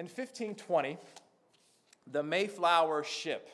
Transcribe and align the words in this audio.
In 0.00 0.06
1520, 0.06 0.96
the 2.10 2.22
Mayflower 2.22 3.04
ship 3.04 3.50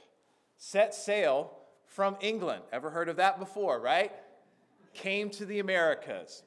set 0.57 0.95
sail 0.95 1.51
from 1.87 2.17
England. 2.21 2.63
Ever 2.73 2.89
heard 2.89 3.09
of 3.09 3.17
that 3.17 3.41
before, 3.41 3.81
right? 3.81 4.13
Came 4.95 5.29
to 5.31 5.45
the 5.45 5.59
Americas. 5.59 6.45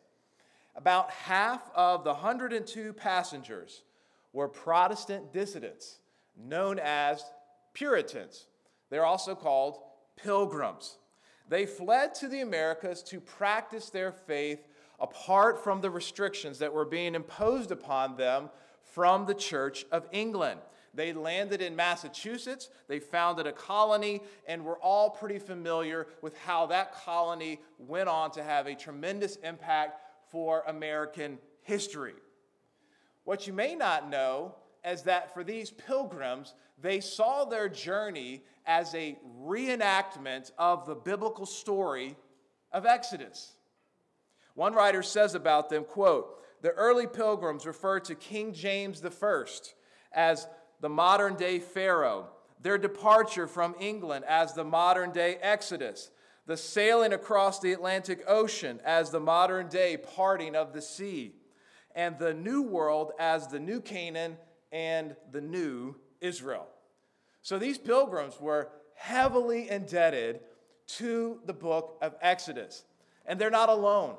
About 0.78 1.12
half 1.12 1.70
of 1.76 2.06
the 2.06 2.14
102 2.14 2.94
passengers 2.94 3.82
were 4.32 4.48
Protestant 4.48 5.34
dissidents 5.34 5.98
known 6.38 6.80
as 6.80 7.22
Puritans. 7.74 8.46
They're 8.90 9.06
also 9.06 9.36
called 9.36 9.80
pilgrims. 10.16 10.98
They 11.50 11.66
fled 11.66 12.16
to 12.16 12.30
the 12.30 12.40
Americas 12.40 13.04
to 13.04 13.20
practice 13.20 13.90
their 13.90 14.14
faith 14.14 14.66
apart 14.98 15.62
from 15.62 15.82
the 15.82 15.90
restrictions 15.90 16.58
that 16.60 16.74
were 16.74 16.86
being 16.86 17.16
imposed 17.16 17.72
upon 17.72 18.16
them 18.16 18.50
from 18.92 19.26
the 19.26 19.34
Church 19.34 19.86
of 19.92 20.08
England. 20.12 20.60
They 20.94 21.14
landed 21.14 21.62
in 21.62 21.76
Massachusetts, 21.76 22.70
they 22.88 23.00
founded 23.00 23.46
a 23.46 23.52
colony, 23.52 24.22
and 24.48 24.66
we're 24.66 24.80
all 24.80 25.10
pretty 25.10 25.40
familiar 25.40 26.08
with 26.22 26.38
how 26.40 26.66
that 26.68 26.94
colony 26.94 27.60
went 27.78 28.10
on 28.10 28.32
to 28.32 28.44
have 28.44 28.68
a 28.68 28.76
tremendous 28.76 29.36
impact 29.38 30.02
for 30.32 30.64
American 30.68 31.38
history. 31.62 32.16
What 33.24 33.46
you 33.46 33.54
may 33.54 33.76
not 33.76 34.10
know 34.10 34.56
is 34.84 35.04
that 35.04 35.34
for 35.34 35.44
these 35.44 35.70
pilgrims, 35.70 36.56
they 36.82 37.00
saw 37.00 37.46
their 37.46 37.70
journey 37.70 38.44
as 38.66 38.96
a 38.96 39.18
reenactment 39.42 40.52
of 40.58 40.86
the 40.86 40.96
biblical 40.96 41.46
story 41.46 42.16
of 42.72 42.86
Exodus. 42.86 43.54
One 44.56 44.74
writer 44.74 45.04
says 45.04 45.36
about 45.36 45.70
them, 45.70 45.84
quote, 45.84 46.39
the 46.62 46.72
early 46.72 47.08
pilgrims 47.08 47.66
referred 47.66 48.06
to 48.06 48.16
King 48.16 48.54
James 48.54 49.04
I 49.04 49.44
as 50.12 50.48
the 50.82 50.90
modern 50.90 51.36
day 51.36 51.60
Pharaoh, 51.60 52.28
their 52.62 52.78
departure 52.78 53.48
from 53.48 53.76
England 53.80 54.26
as 54.28 54.54
the 54.54 54.64
modern 54.64 55.12
day 55.12 55.38
Exodus, 55.42 56.12
the 56.46 56.58
sailing 56.58 57.14
across 57.14 57.60
the 57.60 57.74
Atlantic 57.74 58.24
Ocean 58.28 58.80
as 58.84 59.12
the 59.12 59.20
modern 59.20 59.68
day 59.68 59.98
parting 59.98 60.56
of 60.56 60.74
the 60.74 60.82
sea, 60.82 61.34
and 61.96 62.18
the 62.18 62.34
New 62.34 62.62
World 62.62 63.12
as 63.20 63.48
the 63.48 63.60
New 63.60 63.82
Canaan 63.82 64.38
and 64.72 65.16
the 65.32 65.42
New 65.42 65.96
Israel. 66.22 66.68
So 67.42 67.58
these 67.58 67.78
pilgrims 67.78 68.40
were 68.40 68.70
heavily 68.96 69.70
indebted 69.70 70.42
to 70.88 71.40
the 71.46 71.54
book 71.54 71.98
of 72.02 72.16
Exodus. 72.22 72.84
And 73.26 73.40
they're 73.40 73.50
not 73.50 73.70
alone. 73.70 74.16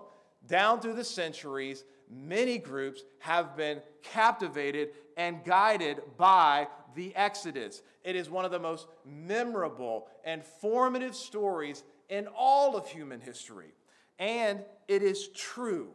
Down 0.46 0.80
through 0.80 0.94
the 0.94 1.04
centuries, 1.04 1.84
many 2.10 2.58
groups 2.58 3.02
have 3.20 3.56
been 3.56 3.80
captivated 4.02 4.90
and 5.16 5.44
guided 5.44 6.00
by 6.16 6.68
the 6.94 7.14
Exodus. 7.14 7.82
It 8.04 8.16
is 8.16 8.28
one 8.28 8.44
of 8.44 8.50
the 8.50 8.58
most 8.58 8.86
memorable 9.04 10.08
and 10.24 10.44
formative 10.44 11.14
stories 11.14 11.84
in 12.08 12.26
all 12.36 12.76
of 12.76 12.88
human 12.88 13.20
history. 13.20 13.72
And 14.18 14.64
it 14.88 15.02
is 15.02 15.28
true. 15.28 15.88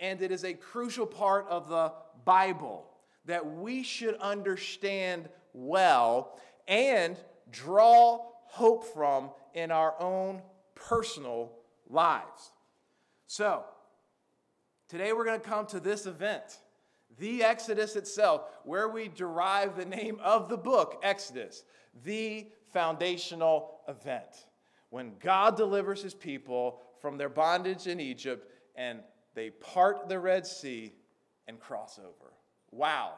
And 0.00 0.22
it 0.22 0.32
is 0.32 0.44
a 0.44 0.54
crucial 0.54 1.06
part 1.06 1.46
of 1.48 1.68
the 1.68 1.92
Bible 2.24 2.86
that 3.26 3.54
we 3.58 3.82
should 3.82 4.16
understand 4.16 5.28
well 5.52 6.38
and 6.66 7.16
draw 7.50 8.20
hope 8.46 8.84
from 8.92 9.30
in 9.54 9.70
our 9.70 9.94
own 10.00 10.42
personal 10.74 11.52
lives. 11.88 12.50
So, 13.26 13.64
today 14.92 15.14
we're 15.14 15.24
going 15.24 15.40
to 15.40 15.48
come 15.48 15.64
to 15.64 15.80
this 15.80 16.04
event, 16.04 16.58
the 17.18 17.42
Exodus 17.42 17.96
itself, 17.96 18.42
where 18.64 18.88
we 18.88 19.08
derive 19.08 19.74
the 19.74 19.86
name 19.86 20.18
of 20.22 20.50
the 20.50 20.56
book, 20.58 21.00
Exodus, 21.02 21.64
the 22.04 22.46
foundational 22.74 23.80
event. 23.88 24.48
When 24.90 25.12
God 25.18 25.56
delivers 25.56 26.02
his 26.02 26.12
people 26.12 26.82
from 27.00 27.16
their 27.16 27.30
bondage 27.30 27.86
in 27.86 28.00
Egypt 28.00 28.46
and 28.76 29.00
they 29.34 29.48
part 29.48 30.10
the 30.10 30.18
Red 30.18 30.46
Sea 30.46 30.92
and 31.48 31.58
cross 31.58 31.98
over. 31.98 32.34
Wow, 32.70 33.14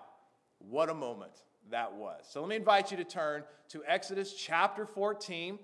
what 0.60 0.90
a 0.90 0.94
moment 0.94 1.42
that 1.72 1.92
was. 1.92 2.24
So 2.30 2.40
let 2.40 2.50
me 2.50 2.56
invite 2.56 2.92
you 2.92 2.98
to 2.98 3.04
turn 3.04 3.42
to 3.70 3.82
Exodus 3.88 4.32
chapter 4.32 4.86
14. 4.86 5.58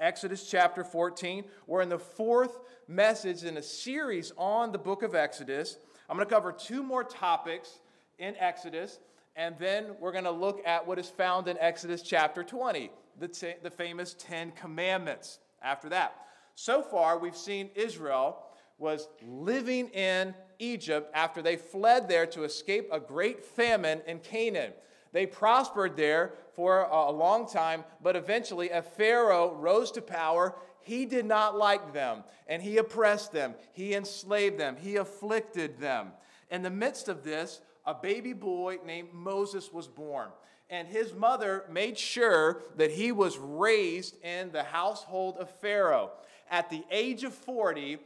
Exodus 0.00 0.48
chapter 0.48 0.84
14. 0.84 1.44
We're 1.66 1.80
in 1.80 1.88
the 1.88 1.98
fourth 1.98 2.60
message 2.86 3.42
in 3.42 3.56
a 3.56 3.62
series 3.62 4.32
on 4.36 4.70
the 4.70 4.78
book 4.78 5.02
of 5.02 5.16
Exodus. 5.16 5.76
I'm 6.08 6.16
going 6.16 6.28
to 6.28 6.32
cover 6.32 6.52
two 6.52 6.84
more 6.84 7.02
topics 7.02 7.80
in 8.20 8.36
Exodus, 8.36 9.00
and 9.34 9.56
then 9.58 9.96
we're 9.98 10.12
going 10.12 10.22
to 10.22 10.30
look 10.30 10.64
at 10.64 10.86
what 10.86 11.00
is 11.00 11.08
found 11.08 11.48
in 11.48 11.58
Exodus 11.58 12.02
chapter 12.02 12.44
20, 12.44 12.92
the, 13.18 13.26
t- 13.26 13.54
the 13.60 13.70
famous 13.70 14.14
Ten 14.16 14.52
Commandments. 14.52 15.40
After 15.60 15.88
that, 15.88 16.14
so 16.54 16.80
far 16.80 17.18
we've 17.18 17.36
seen 17.36 17.68
Israel 17.74 18.44
was 18.78 19.08
living 19.26 19.88
in 19.88 20.32
Egypt 20.60 21.10
after 21.12 21.42
they 21.42 21.56
fled 21.56 22.08
there 22.08 22.26
to 22.26 22.44
escape 22.44 22.88
a 22.92 23.00
great 23.00 23.44
famine 23.44 24.00
in 24.06 24.20
Canaan. 24.20 24.72
They 25.12 25.26
prospered 25.26 25.96
there 25.96 26.34
for 26.54 26.82
a 26.82 27.10
long 27.10 27.48
time, 27.48 27.84
but 28.02 28.16
eventually 28.16 28.70
a 28.70 28.82
Pharaoh 28.82 29.54
rose 29.54 29.90
to 29.92 30.02
power. 30.02 30.54
He 30.80 31.06
did 31.06 31.26
not 31.26 31.56
like 31.56 31.92
them, 31.92 32.24
and 32.46 32.62
he 32.62 32.78
oppressed 32.78 33.32
them, 33.32 33.54
he 33.72 33.94
enslaved 33.94 34.58
them, 34.58 34.76
he 34.76 34.96
afflicted 34.96 35.78
them. 35.78 36.12
In 36.50 36.62
the 36.62 36.70
midst 36.70 37.08
of 37.08 37.24
this, 37.24 37.60
a 37.84 37.94
baby 37.94 38.32
boy 38.32 38.78
named 38.84 39.12
Moses 39.12 39.72
was 39.72 39.88
born. 39.88 40.28
And 40.70 40.86
his 40.86 41.14
mother 41.14 41.64
made 41.70 41.96
sure 41.96 42.60
that 42.76 42.90
he 42.90 43.12
was 43.12 43.38
raised 43.38 44.22
in 44.22 44.52
the 44.52 44.62
household 44.62 45.36
of 45.38 45.50
Pharaoh. 45.60 46.10
At 46.50 46.68
the 46.68 46.84
age 46.90 47.24
of 47.24 47.32
40, 47.32 47.98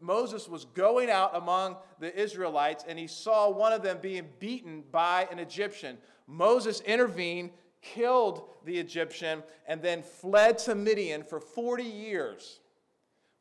Moses 0.00 0.48
was 0.48 0.64
going 0.64 1.10
out 1.10 1.36
among 1.36 1.76
the 1.98 2.14
Israelites 2.18 2.84
and 2.86 2.98
he 2.98 3.06
saw 3.06 3.50
one 3.50 3.72
of 3.72 3.82
them 3.82 3.98
being 4.00 4.26
beaten 4.38 4.82
by 4.90 5.28
an 5.30 5.38
Egyptian. 5.38 5.98
Moses 6.26 6.80
intervened, 6.80 7.50
killed 7.82 8.42
the 8.64 8.78
Egyptian, 8.78 9.42
and 9.66 9.82
then 9.82 10.02
fled 10.02 10.58
to 10.58 10.74
Midian 10.74 11.22
for 11.22 11.40
40 11.40 11.82
years. 11.82 12.60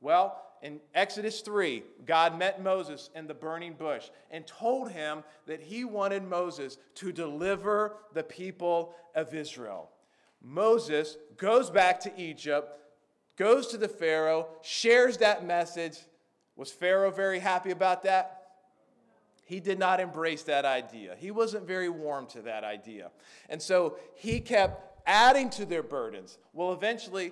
Well, 0.02 0.42
in 0.62 0.80
Exodus 0.94 1.42
3, 1.42 1.84
God 2.06 2.38
met 2.38 2.62
Moses 2.62 3.10
in 3.16 3.28
the 3.28 3.34
burning 3.34 3.74
bush 3.74 4.10
and 4.30 4.46
told 4.46 4.92
him 4.92 5.24
that 5.46 5.62
he 5.62 5.86
wanted 5.86 6.24
Moses 6.24 6.78
to 6.96 7.12
deliver 7.12 7.98
the 8.14 8.24
people 8.24 8.94
of 9.16 9.34
Israel. 9.34 9.90
Moses 10.42 11.18
goes 11.38 11.70
back 11.70 12.00
to 12.02 12.22
Egypt, 12.22 12.78
goes 13.38 13.68
to 13.68 13.78
the 13.78 13.88
Pharaoh, 13.88 14.48
shares 14.62 15.18
that 15.18 15.46
message, 15.46 15.98
was 16.60 16.72
Pharaoh 16.72 17.10
very 17.10 17.40
happy 17.40 17.72
about 17.72 18.04
that? 18.04 18.36
He 19.46 19.62
did 19.62 19.80
not 19.80 20.02
embrace 20.02 20.44
that 20.44 20.66
idea. 20.66 21.16
He 21.18 21.32
wasn't 21.32 21.66
very 21.66 21.88
warm 21.88 22.28
to 22.28 22.42
that 22.42 22.66
idea. 22.66 23.12
And 23.48 23.62
so 23.62 23.96
he 24.16 24.42
kept 24.42 25.00
adding 25.08 25.50
to 25.52 25.66
their 25.66 25.82
burdens. 25.82 26.38
Well, 26.52 26.74
eventually, 26.74 27.32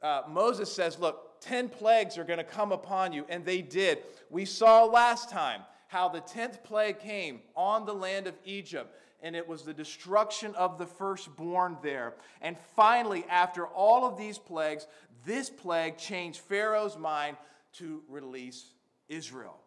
uh, 0.00 0.22
Moses 0.28 0.72
says, 0.72 0.96
Look, 1.00 1.40
10 1.40 1.70
plagues 1.70 2.16
are 2.18 2.24
going 2.24 2.38
to 2.38 2.44
come 2.44 2.70
upon 2.70 3.12
you. 3.12 3.26
And 3.28 3.44
they 3.44 3.62
did. 3.62 3.98
We 4.30 4.44
saw 4.44 4.84
last 4.84 5.28
time 5.28 5.62
how 5.88 6.08
the 6.08 6.20
10th 6.20 6.62
plague 6.62 7.00
came 7.00 7.40
on 7.56 7.84
the 7.84 7.94
land 7.94 8.28
of 8.28 8.34
Egypt 8.44 8.94
and 9.20 9.34
it 9.34 9.48
was 9.48 9.62
the 9.62 9.74
destruction 9.74 10.54
of 10.54 10.78
the 10.78 10.86
firstborn 10.86 11.76
there. 11.82 12.14
And 12.40 12.56
finally, 12.76 13.24
after 13.28 13.66
all 13.66 14.06
of 14.06 14.16
these 14.16 14.38
plagues, 14.38 14.86
this 15.26 15.50
plague 15.50 15.98
changed 15.98 16.38
Pharaoh's 16.38 16.96
mind 16.96 17.36
to 17.78 18.02
release 18.08 18.72
Israel. 19.08 19.58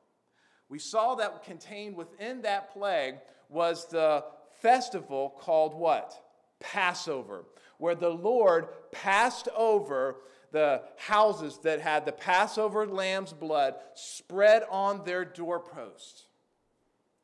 We 0.69 0.79
saw 0.79 1.16
that 1.16 1.44
contained 1.44 1.95
within 1.95 2.44
that 2.44 2.72
plague 2.72 3.16
was 3.49 3.88
the 3.88 4.23
festival 4.61 5.36
called 5.39 5.74
what? 5.74 6.13
Passover, 6.59 7.45
where 7.77 7.95
the 7.95 8.09
Lord 8.09 8.68
passed 8.91 9.50
over 9.56 10.18
the 10.51 10.83
houses 10.97 11.59
that 11.63 11.81
had 11.81 12.06
the 12.06 12.12
Passover 12.12 12.86
lamb's 12.86 13.33
blood 13.33 13.75
spread 13.95 14.63
on 14.69 15.03
their 15.06 15.25
doorposts. 15.25 16.25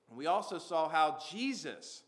We 0.10 0.26
also 0.26 0.58
saw 0.58 0.90
how 0.90 1.20
Jesus, 1.32 2.04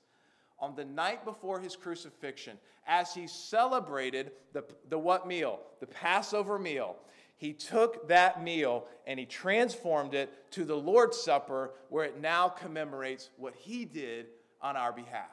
on 0.60 0.76
the 0.76 0.86
night 0.86 1.26
before 1.26 1.60
his 1.60 1.76
crucifixion, 1.76 2.58
as 2.88 3.14
he 3.14 3.28
celebrated 3.28 4.32
the, 4.54 4.64
the 4.90 4.98
what 4.98 5.28
meal? 5.28 5.60
The 5.80 5.88
Passover 5.88 6.58
meal 6.58 6.96
he 7.40 7.54
took 7.54 8.10
that 8.10 8.44
meal 8.44 8.86
and 9.08 9.18
he 9.18 9.26
transformed 9.26 10.14
it 10.14 10.52
to 10.52 10.66
the 10.66 10.76
Lord's 10.76 11.18
Supper, 11.18 11.72
where 11.88 12.04
it 12.04 12.20
now 12.20 12.50
commemorates 12.50 13.30
what 13.38 13.56
he 13.56 13.86
did 13.86 14.26
on 14.62 14.76
our 14.76 14.92
behalf. 14.92 15.32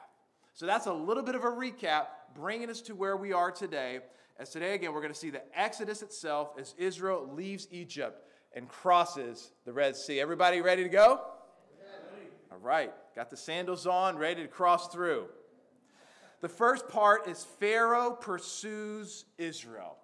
So 0.53 0.65
that's 0.65 0.85
a 0.85 0.93
little 0.93 1.21
bit 1.21 1.35
of 1.35 1.43
a 1.43 1.51
recap, 1.51 2.05
bringing 2.33 2.69
us 2.69 2.79
to 2.83 2.95
where 2.95 3.17
we 3.17 3.33
are 3.33 3.51
today. 3.51 3.99
As 4.39 4.49
today, 4.49 4.73
again, 4.73 4.93
we're 4.93 5.01
going 5.01 5.11
to 5.11 5.19
see 5.19 5.31
the 5.31 5.41
Exodus 5.53 6.01
itself 6.01 6.53
as 6.57 6.75
Israel 6.77 7.29
leaves 7.33 7.67
Egypt 7.71 8.23
and 8.55 8.69
crosses 8.69 9.51
the 9.65 9.73
Red 9.73 9.97
Sea. 9.97 10.21
Everybody 10.21 10.61
ready 10.61 10.83
to 10.83 10.89
go? 10.89 11.19
Ready. 11.77 12.29
All 12.53 12.59
right. 12.59 12.93
Got 13.17 13.29
the 13.29 13.37
sandals 13.37 13.85
on, 13.85 14.17
ready 14.17 14.43
to 14.43 14.47
cross 14.47 14.87
through. 14.87 15.25
The 16.39 16.47
first 16.47 16.87
part 16.87 17.27
is 17.27 17.43
Pharaoh 17.59 18.11
pursues 18.11 19.25
Israel. 19.37 19.97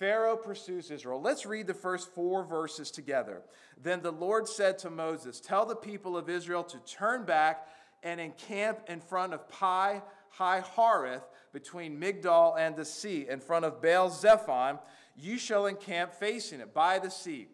Pharaoh 0.00 0.34
pursues 0.34 0.90
Israel. 0.90 1.20
Let's 1.20 1.44
read 1.44 1.66
the 1.66 1.74
first 1.74 2.14
four 2.14 2.42
verses 2.42 2.90
together. 2.90 3.42
Then 3.80 4.00
the 4.00 4.10
Lord 4.10 4.48
said 4.48 4.78
to 4.78 4.88
Moses, 4.88 5.40
Tell 5.40 5.66
the 5.66 5.76
people 5.76 6.16
of 6.16 6.30
Israel 6.30 6.64
to 6.64 6.78
turn 6.78 7.26
back 7.26 7.68
and 8.02 8.18
encamp 8.18 8.80
in 8.88 9.02
front 9.02 9.34
of 9.34 9.46
Pi 9.50 10.00
Hahiroth 10.38 11.24
between 11.52 12.00
Migdol 12.00 12.58
and 12.58 12.74
the 12.74 12.84
sea, 12.86 13.26
in 13.28 13.40
front 13.40 13.66
of 13.66 13.82
Baal 13.82 14.08
Zephon. 14.08 14.78
You 15.18 15.36
shall 15.36 15.66
encamp 15.66 16.14
facing 16.14 16.60
it 16.60 16.72
by 16.72 16.98
the 16.98 17.10
sea. 17.10 17.48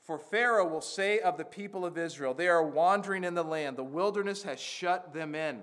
For 0.00 0.18
Pharaoh 0.18 0.66
will 0.66 0.80
say 0.80 1.18
of 1.18 1.36
the 1.36 1.44
people 1.44 1.84
of 1.84 1.98
Israel, 1.98 2.32
They 2.32 2.48
are 2.48 2.66
wandering 2.66 3.22
in 3.22 3.34
the 3.34 3.44
land, 3.44 3.76
the 3.76 3.84
wilderness 3.84 4.44
has 4.44 4.58
shut 4.58 5.12
them 5.12 5.34
in. 5.34 5.60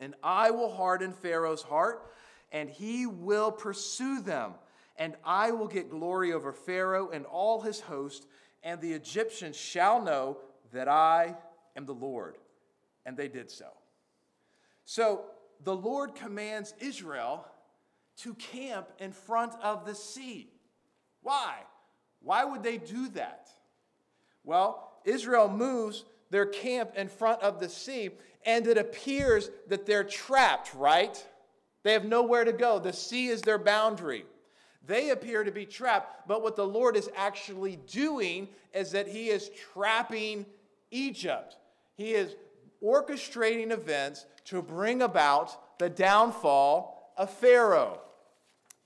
And 0.00 0.14
I 0.22 0.52
will 0.52 0.72
harden 0.72 1.12
Pharaoh's 1.12 1.62
heart, 1.62 2.10
and 2.50 2.70
he 2.70 3.04
will 3.04 3.52
pursue 3.52 4.22
them. 4.22 4.54
And 4.96 5.14
I 5.24 5.50
will 5.50 5.66
get 5.66 5.90
glory 5.90 6.32
over 6.32 6.52
Pharaoh 6.52 7.10
and 7.10 7.26
all 7.26 7.60
his 7.60 7.80
host, 7.80 8.26
and 8.62 8.80
the 8.80 8.92
Egyptians 8.92 9.56
shall 9.56 10.00
know 10.02 10.38
that 10.72 10.88
I 10.88 11.34
am 11.76 11.86
the 11.86 11.94
Lord. 11.94 12.38
And 13.04 13.16
they 13.16 13.28
did 13.28 13.50
so. 13.50 13.66
So 14.84 15.24
the 15.62 15.74
Lord 15.74 16.14
commands 16.14 16.74
Israel 16.78 17.46
to 18.18 18.34
camp 18.34 18.88
in 18.98 19.12
front 19.12 19.54
of 19.62 19.84
the 19.84 19.94
sea. 19.94 20.50
Why? 21.22 21.54
Why 22.20 22.44
would 22.44 22.62
they 22.62 22.78
do 22.78 23.08
that? 23.08 23.48
Well, 24.44 24.92
Israel 25.04 25.48
moves 25.48 26.04
their 26.30 26.46
camp 26.46 26.92
in 26.96 27.08
front 27.08 27.42
of 27.42 27.60
the 27.60 27.68
sea, 27.68 28.10
and 28.46 28.66
it 28.66 28.78
appears 28.78 29.50
that 29.68 29.86
they're 29.86 30.04
trapped, 30.04 30.74
right? 30.74 31.26
They 31.82 31.92
have 31.92 32.04
nowhere 32.04 32.44
to 32.44 32.52
go. 32.52 32.78
The 32.78 32.92
sea 32.92 33.28
is 33.28 33.42
their 33.42 33.58
boundary. 33.58 34.24
They 34.86 35.10
appear 35.10 35.44
to 35.44 35.50
be 35.50 35.66
trapped, 35.66 36.28
but 36.28 36.42
what 36.42 36.56
the 36.56 36.66
Lord 36.66 36.96
is 36.96 37.08
actually 37.16 37.76
doing 37.86 38.48
is 38.72 38.90
that 38.92 39.08
He 39.08 39.28
is 39.30 39.50
trapping 39.72 40.46
Egypt. 40.90 41.56
He 41.96 42.12
is 42.12 42.34
orchestrating 42.82 43.70
events 43.70 44.26
to 44.46 44.60
bring 44.60 45.02
about 45.02 45.78
the 45.78 45.88
downfall 45.88 47.12
of 47.16 47.30
Pharaoh. 47.30 48.00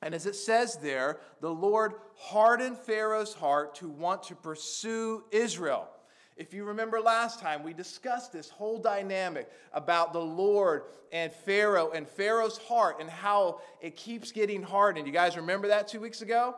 And 0.00 0.14
as 0.14 0.26
it 0.26 0.36
says 0.36 0.76
there, 0.76 1.18
the 1.40 1.52
Lord 1.52 1.94
hardened 2.16 2.78
Pharaoh's 2.78 3.34
heart 3.34 3.74
to 3.76 3.88
want 3.88 4.22
to 4.24 4.36
pursue 4.36 5.24
Israel. 5.32 5.88
If 6.38 6.54
you 6.54 6.62
remember 6.62 7.00
last 7.00 7.40
time, 7.40 7.64
we 7.64 7.74
discussed 7.74 8.32
this 8.32 8.48
whole 8.48 8.78
dynamic 8.78 9.50
about 9.72 10.12
the 10.12 10.20
Lord 10.20 10.84
and 11.10 11.32
Pharaoh 11.32 11.90
and 11.90 12.08
Pharaoh's 12.08 12.58
heart 12.58 12.98
and 13.00 13.10
how 13.10 13.60
it 13.80 13.96
keeps 13.96 14.30
getting 14.30 14.62
hardened. 14.62 15.08
You 15.08 15.12
guys 15.12 15.36
remember 15.36 15.66
that 15.66 15.88
two 15.88 15.98
weeks 15.98 16.22
ago? 16.22 16.54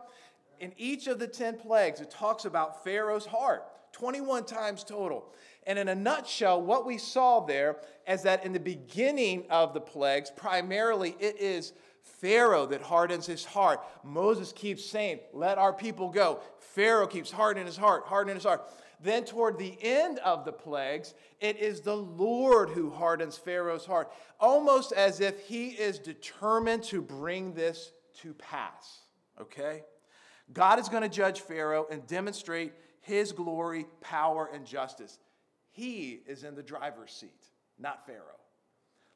In 0.61 0.75
each 0.77 1.07
of 1.07 1.19
the 1.19 1.27
10 1.27 1.57
plagues, 1.57 2.03
it 2.03 2.11
talks 2.11 2.45
about 2.45 2.85
Pharaoh's 2.85 3.25
heart 3.25 3.65
21 3.93 4.45
times 4.45 4.85
total. 4.85 5.33
And 5.67 5.79
in 5.79 5.89
a 5.89 5.95
nutshell, 5.95 6.61
what 6.61 6.85
we 6.85 6.99
saw 6.99 7.41
there 7.41 7.79
is 8.07 8.23
that 8.23 8.45
in 8.45 8.53
the 8.53 8.61
beginning 8.61 9.45
of 9.49 9.73
the 9.73 9.81
plagues, 9.81 10.31
primarily 10.31 11.17
it 11.19 11.41
is 11.41 11.73
Pharaoh 12.03 12.67
that 12.67 12.83
hardens 12.83 13.27
his 13.27 13.47
heart. 13.47 13.81
Moses 14.05 14.53
keeps 14.53 14.85
saying, 14.85 15.21
Let 15.33 15.57
our 15.57 15.73
people 15.73 16.11
go. 16.11 16.41
Pharaoh 16.59 17.07
keeps 17.07 17.31
hardening 17.31 17.67
his 17.67 17.79
heart, 17.79 18.05
hardening 18.07 18.37
his 18.37 18.45
heart. 18.45 18.63
Then, 19.03 19.25
toward 19.25 19.59
the 19.59 19.79
end 19.81 20.19
of 20.19 20.45
the 20.45 20.53
plagues, 20.53 21.15
it 21.41 21.57
is 21.57 21.81
the 21.81 21.97
Lord 21.97 22.69
who 22.69 22.91
hardens 22.91 23.39
Pharaoh's 23.39 23.87
heart, 23.87 24.13
almost 24.39 24.93
as 24.93 25.21
if 25.21 25.47
he 25.47 25.69
is 25.69 25.99
determined 25.99 26.83
to 26.85 27.01
bring 27.01 27.55
this 27.55 27.93
to 28.21 28.35
pass. 28.35 29.01
Okay? 29.41 29.85
God 30.53 30.79
is 30.79 30.89
going 30.89 31.03
to 31.03 31.09
judge 31.09 31.41
Pharaoh 31.41 31.87
and 31.91 32.07
demonstrate 32.07 32.73
his 33.01 33.33
glory, 33.33 33.87
power, 34.03 34.51
and 34.53 34.67
justice. 34.67 35.19
He 35.71 36.21
is 36.27 36.45
in 36.45 36.55
the 36.55 36.63
driver's 36.63 37.13
seat, 37.13 37.47
not 37.79 38.05
Pharaoh. 38.07 38.41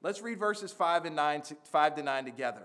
Let's 0.01 0.23
read 0.23 0.39
verses 0.39 0.73
5 0.73 1.07
and 1.07 1.17
9 1.17 1.43
to, 1.43 1.57
5 1.65 1.97
to 1.97 2.03
9 2.03 2.25
together. 2.25 2.63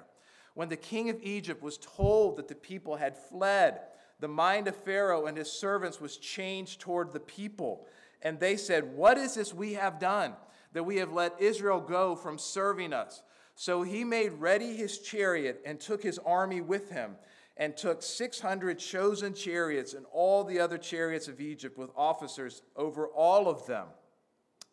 When 0.53 0.69
the 0.69 0.77
king 0.77 1.09
of 1.09 1.21
Egypt 1.21 1.61
was 1.61 1.77
told 1.77 2.37
that 2.37 2.47
the 2.47 2.55
people 2.55 2.95
had 2.95 3.17
fled, 3.17 3.79
the 4.19 4.27
mind 4.27 4.67
of 4.67 4.75
Pharaoh 4.75 5.25
and 5.25 5.37
his 5.37 5.51
servants 5.51 6.01
was 6.01 6.17
changed 6.17 6.81
toward 6.81 7.13
the 7.13 7.19
people. 7.19 7.87
And 8.21 8.39
they 8.39 8.57
said, 8.57 8.95
What 8.95 9.17
is 9.17 9.35
this 9.35 9.53
we 9.53 9.73
have 9.73 9.99
done, 9.99 10.33
that 10.73 10.83
we 10.83 10.97
have 10.97 11.13
let 11.13 11.39
Israel 11.39 11.79
go 11.79 12.15
from 12.15 12.37
serving 12.37 12.93
us? 12.93 13.21
So 13.55 13.83
he 13.83 14.03
made 14.03 14.33
ready 14.33 14.75
his 14.75 14.99
chariot 14.99 15.61
and 15.65 15.79
took 15.79 16.03
his 16.03 16.19
army 16.19 16.61
with 16.61 16.89
him, 16.89 17.15
and 17.57 17.75
took 17.75 18.01
600 18.01 18.79
chosen 18.79 19.33
chariots 19.33 19.93
and 19.93 20.05
all 20.13 20.43
the 20.43 20.59
other 20.59 20.77
chariots 20.77 21.27
of 21.27 21.41
Egypt 21.41 21.77
with 21.77 21.89
officers 21.95 22.61
over 22.75 23.07
all 23.07 23.49
of 23.49 23.65
them. 23.67 23.87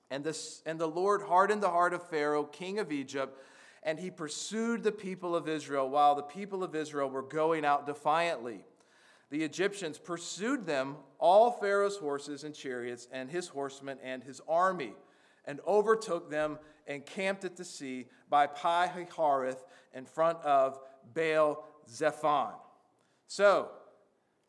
And, 0.08 0.22
this, 0.22 0.62
and 0.66 0.78
the 0.78 0.86
Lord 0.86 1.22
hardened 1.22 1.64
the 1.64 1.70
heart 1.70 1.94
of 1.94 2.08
Pharaoh, 2.08 2.44
king 2.44 2.78
of 2.78 2.92
Egypt, 2.92 3.36
and 3.82 3.98
he 3.98 4.10
pursued 4.10 4.84
the 4.84 4.92
people 4.92 5.34
of 5.34 5.48
Israel 5.48 5.88
while 5.88 6.14
the 6.14 6.22
people 6.22 6.62
of 6.62 6.76
Israel 6.76 7.10
were 7.10 7.22
going 7.22 7.64
out 7.64 7.86
defiantly 7.86 8.64
the 9.30 9.42
Egyptians 9.42 9.98
pursued 9.98 10.66
them, 10.66 10.96
all 11.18 11.50
Pharaoh's 11.50 11.96
horses 11.96 12.44
and 12.44 12.54
chariots, 12.54 13.08
and 13.10 13.30
his 13.30 13.48
horsemen 13.48 13.98
and 14.02 14.22
his 14.22 14.40
army, 14.48 14.94
and 15.44 15.60
overtook 15.66 16.30
them 16.30 16.58
and 16.86 17.04
camped 17.04 17.44
at 17.44 17.56
the 17.56 17.64
sea 17.64 18.06
by 18.28 18.46
Pi 18.46 18.88
Hahiroth 18.88 19.64
in 19.94 20.04
front 20.04 20.38
of 20.42 20.78
Baal 21.14 21.64
Zephon. 21.88 22.52
So, 23.26 23.70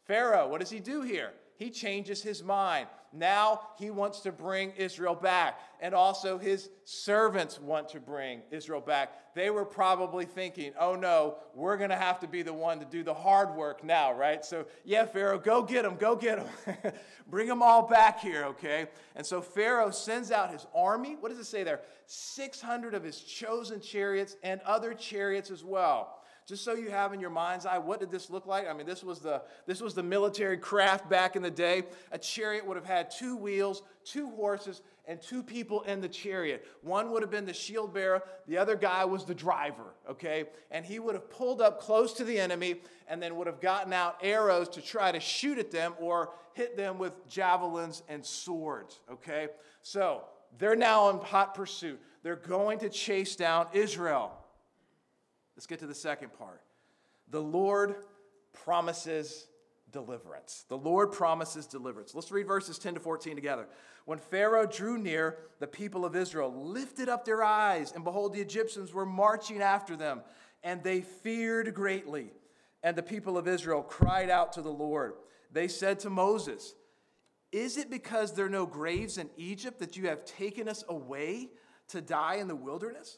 Pharaoh, 0.06 0.47
what 0.47 0.59
does 0.59 0.69
he 0.69 0.79
do 0.79 1.01
here? 1.01 1.33
He 1.57 1.69
changes 1.69 2.21
his 2.21 2.44
mind. 2.44 2.88
Now 3.13 3.62
he 3.77 3.89
wants 3.89 4.21
to 4.21 4.31
bring 4.31 4.71
Israel 4.77 5.15
back. 5.15 5.59
And 5.80 5.94
also 5.94 6.38
his 6.38 6.69
servants 6.86 7.59
want 7.59 7.89
to 7.89 8.00
bring 8.00 8.42
Israel 8.51 8.81
back. 8.81 9.36
They 9.36 9.50
were 9.50 9.65
probably 9.65 10.25
thinking, 10.25 10.74
oh 10.80 10.95
no, 10.95 11.38
we're 11.54 11.77
going 11.77 11.92
to 11.92 11.95
have 11.95 12.19
to 12.21 12.27
be 12.27 12.42
the 12.42 12.54
one 12.54 12.80
to 12.80 12.86
do 12.86 13.04
the 13.04 13.13
hard 13.13 13.56
work 13.56 13.83
now, 13.83 14.13
right? 14.13 14.44
So, 14.44 14.65
yeah, 14.83 15.06
Pharaoh, 15.06 15.38
go 15.38 15.62
get 15.62 15.83
them, 15.83 15.95
go 15.98 16.15
get 16.15 16.44
them. 16.65 16.94
bring 17.30 17.48
them 17.48 17.62
all 17.62 17.88
back 17.88 18.19
here, 18.19 18.45
okay? 18.45 18.88
And 19.15 19.25
so 19.25 19.42
Pharaoh 19.42 19.92
sends 19.92 20.31
out 20.31 20.51
his 20.51 20.65
army. 20.74 21.15
What 21.19 21.30
does 21.30 21.39
it 21.39 21.45
say 21.45 21.63
there? 21.63 21.81
600 22.07 22.94
of 22.94 23.03
his 23.03 23.19
chosen 23.19 23.80
chariots 23.80 24.38
and 24.42 24.62
other 24.62 24.93
chariots 24.93 25.51
as 25.51 25.63
well 25.63 26.16
just 26.48 26.63
so 26.63 26.74
you 26.74 26.89
have 26.89 27.13
in 27.13 27.20
your 27.20 27.30
mind's 27.30 27.66
eye 27.66 27.77
what 27.77 28.00
did 28.00 28.10
this 28.10 28.30
look 28.30 28.48
like? 28.48 28.68
I 28.68 28.74
mean 28.74 28.88
this 28.88 29.04
was 29.04 29.20
the 29.20 29.42
this 29.66 29.82
was 29.82 29.94
the 29.94 30.04
military 30.04 30.58
craft 30.58 31.10
back 31.10 31.36
in 31.36 31.42
the 31.42 31.51
day. 31.51 31.84
A 32.12 32.18
chariot 32.18 32.66
would 32.66 32.77
have 32.77 32.86
had 32.86 33.12
two 33.12 33.36
wheels 33.36 33.84
two 34.06 34.30
horses 34.32 34.82
and 35.06 35.22
two 35.22 35.44
people 35.44 35.82
in 35.84 36.00
the 36.00 36.08
chariot. 36.08 36.66
One 36.82 37.12
would 37.12 37.22
have 37.22 37.32
been 37.32 37.46
the 37.46 37.54
shield 37.54 37.94
bearer 37.94 38.24
the 38.48 38.58
other 38.58 38.77
guy 38.77 39.04
was 39.04 39.25
the 39.25 39.36
driver 39.36 39.94
okay? 40.10 40.46
And 40.72 40.86
he 40.86 41.00
would 41.00 41.16
have 41.16 41.30
pulled 41.30 41.62
up 41.62 41.82
close 41.82 42.13
to 42.13 42.24
the 42.24 42.39
enemy 42.39 42.75
and 43.10 43.22
then 43.22 43.36
would 43.36 43.48
have 43.48 43.60
gotten 43.60 43.92
out 43.92 44.18
arrows 44.24 44.70
to 44.70 44.82
try 44.82 45.12
to 45.12 45.20
shoot 45.20 45.58
at 45.58 45.70
them 45.70 45.96
or 46.00 46.30
hit 46.54 46.77
them 46.77 46.98
with 46.98 47.27
javelins 47.27 48.04
and 48.08 48.25
swords 48.25 49.01
okay? 49.12 49.50
So 49.82 50.24
they're 50.58 50.77
now 50.77 51.10
in 51.10 51.18
hot 51.18 51.56
pursuit. 51.56 52.00
They're 52.24 52.38
going 52.38 52.80
to 52.80 52.89
chase 52.89 53.36
down 53.36 53.68
israel 53.74 54.32
Let's 55.57 55.65
get 55.65 55.79
to 55.79 55.87
the 55.87 55.95
second 55.95 56.33
part. 56.37 56.61
The 57.31 57.41
Lord 57.41 57.95
promises 58.53 59.47
deliverance. 59.91 60.65
The 60.69 60.77
Lord 60.77 61.11
promises 61.11 61.65
deliverance. 61.65 62.13
Let's 62.13 62.31
read 62.31 62.45
verses 62.45 62.77
10 62.77 62.93
to 62.93 62.99
14 62.99 63.33
together. 63.33 63.67
When 64.05 64.19
Pharaoh 64.19 64.67
drew 64.67 64.99
near, 64.99 65.39
the 65.59 65.65
people 65.65 66.05
of 66.05 66.15
Israel 66.15 66.53
lifted 66.53 67.09
up 67.09 67.25
their 67.25 67.43
eyes, 67.43 67.91
and 67.91 68.03
behold, 68.03 68.33
the 68.33 68.39
Egyptians 68.39 68.93
were 68.93 69.05
marching 69.05 69.59
after 69.59 69.95
them, 69.95 70.21
and 70.63 70.83
they 70.83 71.01
feared 71.01 71.73
greatly. 71.73 72.31
And 72.83 72.95
the 72.95 73.03
people 73.03 73.35
of 73.35 73.47
Israel 73.47 73.81
cried 73.81 74.29
out 74.29 74.53
to 74.53 74.61
the 74.61 74.69
Lord. 74.69 75.13
They 75.51 75.67
said 75.67 75.99
to 76.01 76.11
Moses, 76.11 76.75
Is 77.51 77.77
it 77.77 77.89
because 77.89 78.33
there 78.33 78.45
are 78.45 78.49
no 78.49 78.67
graves 78.67 79.17
in 79.17 79.31
Egypt 79.37 79.79
that 79.79 79.97
you 79.97 80.07
have 80.07 80.23
taken 80.23 80.69
us 80.69 80.83
away 80.87 81.49
to 81.87 81.99
die 81.99 82.35
in 82.35 82.47
the 82.47 82.55
wilderness? 82.55 83.17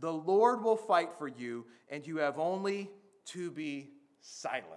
The 0.00 0.12
Lord 0.12 0.62
will 0.62 0.76
fight 0.76 1.10
for 1.18 1.28
you, 1.28 1.66
and 1.88 2.06
you 2.06 2.18
have 2.18 2.38
only 2.38 2.90
to 3.26 3.50
be 3.50 3.90
silent. 4.20 4.68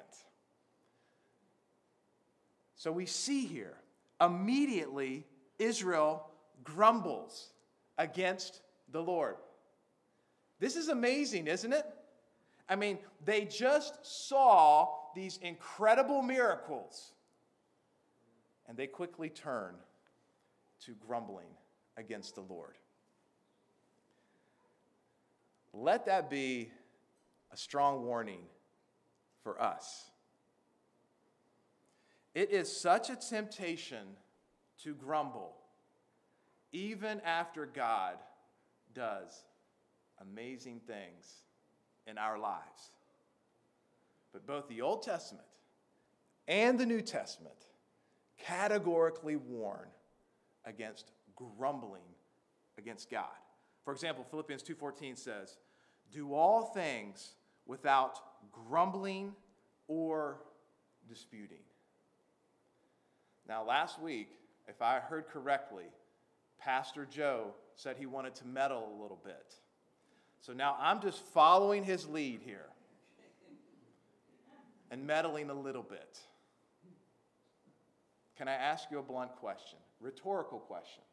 So 2.76 2.92
we 2.92 3.06
see 3.06 3.46
here, 3.46 3.78
immediately 4.20 5.26
Israel 5.60 6.28
grumbles 6.64 7.52
against 7.98 8.62
the 8.92 9.02
Lord. 9.02 9.36
This 10.60 10.76
is 10.76 10.90
amazing, 10.90 11.48
isn't 11.48 11.74
it? 11.74 11.86
I 12.68 12.76
mean, 12.76 12.98
they 13.26 13.46
just 13.46 14.06
saw 14.06 14.88
these 15.16 15.38
incredible 15.42 16.22
miracles, 16.22 17.12
and 18.68 18.78
they 18.78 18.88
quickly 18.88 19.30
turn 19.30 19.76
to 20.86 20.94
grumbling 21.06 21.50
against 21.98 22.36
the 22.36 22.42
Lord. 22.42 22.78
Let 25.74 26.06
that 26.06 26.30
be 26.30 26.72
a 27.52 27.58
strong 27.58 28.06
warning 28.06 28.42
for 29.44 29.62
us. 29.62 30.12
It 32.34 32.52
is 32.52 32.72
such 32.72 33.10
a 33.10 33.16
temptation 33.16 34.08
to 34.84 34.94
grumble, 34.94 35.56
even 36.72 37.22
after 37.22 37.66
God 37.66 38.16
does 38.94 39.44
amazing 40.22 40.82
things 40.88 41.44
in 42.08 42.18
our 42.18 42.38
lives. 42.38 42.92
But 44.32 44.48
both 44.48 44.68
the 44.68 44.82
Old 44.82 45.04
Testament 45.04 45.46
and 46.48 46.80
the 46.80 46.86
New 46.86 47.02
Testament 47.02 47.56
categorically 48.38 49.36
warn 49.36 49.88
against 50.66 51.12
grumbling 51.36 52.02
against 52.78 53.10
God. 53.10 53.28
For 53.84 53.92
example, 53.92 54.24
Philippians 54.24 54.64
2:14 54.64 55.16
says, 55.16 55.58
"Do 56.12 56.34
all 56.34 56.66
things 56.66 57.36
without 57.66 58.52
grumbling 58.52 59.36
or 59.88 60.42
disputing." 61.08 61.64
Now, 63.48 63.64
last 63.64 64.00
week, 64.00 64.30
if 64.68 64.82
I 64.82 65.00
heard 65.00 65.28
correctly, 65.28 65.92
Pastor 66.58 67.06
Joe 67.06 67.56
said 67.76 67.98
he 67.98 68.06
wanted 68.06 68.36
to 68.36 68.46
meddle 68.46 68.94
a 68.94 68.98
little 69.02 69.18
bit. 69.18 69.60
So 70.40 70.54
now 70.54 70.76
I'm 70.80 71.02
just 71.02 71.22
following 71.22 71.84
his 71.84 72.08
lead 72.08 72.42
here 72.42 72.70
and 74.90 75.06
meddling 75.06 75.50
a 75.50 75.54
little 75.54 75.84
bit. 75.84 76.20
Can 78.36 78.48
I 78.48 78.54
ask 78.54 78.90
you 78.92 79.00
a 79.00 79.04
blunt 79.04 79.36
question? 79.36 79.80
Rhetorical 80.00 80.60
question. 80.60 81.04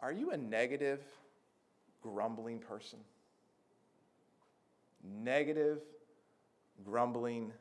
Are 0.00 0.12
you 0.12 0.30
a 0.30 0.36
negative, 0.36 1.00
grumbling 2.02 2.58
person? 2.58 3.00
Negative, 5.02 5.80
grumbling 6.84 7.52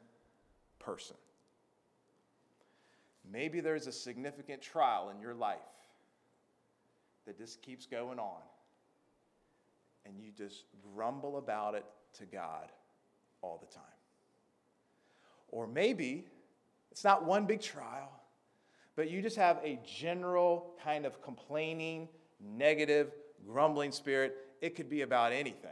person. 0.79 1.15
Maybe 3.31 3.59
there's 3.59 3.87
a 3.87 3.91
significant 3.91 4.61
trial 4.61 5.09
in 5.09 5.19
your 5.19 5.33
life 5.33 5.57
that 7.25 7.37
just 7.37 7.61
keeps 7.61 7.85
going 7.85 8.19
on, 8.19 8.41
and 10.05 10.19
you 10.19 10.31
just 10.31 10.63
grumble 10.93 11.37
about 11.37 11.75
it 11.75 11.85
to 12.19 12.25
God 12.25 12.71
all 13.41 13.59
the 13.59 13.73
time. 13.73 13.83
Or 15.49 15.67
maybe 15.67 16.25
it's 16.91 17.03
not 17.03 17.25
one 17.25 17.45
big 17.45 17.61
trial, 17.61 18.11
but 18.95 19.09
you 19.09 19.21
just 19.21 19.35
have 19.35 19.59
a 19.63 19.79
general 19.85 20.73
kind 20.83 21.05
of 21.05 21.21
complaining, 21.21 22.07
negative, 22.39 23.11
grumbling 23.45 23.91
spirit. 23.91 24.35
It 24.61 24.75
could 24.75 24.89
be 24.89 25.01
about 25.01 25.31
anything. 25.31 25.71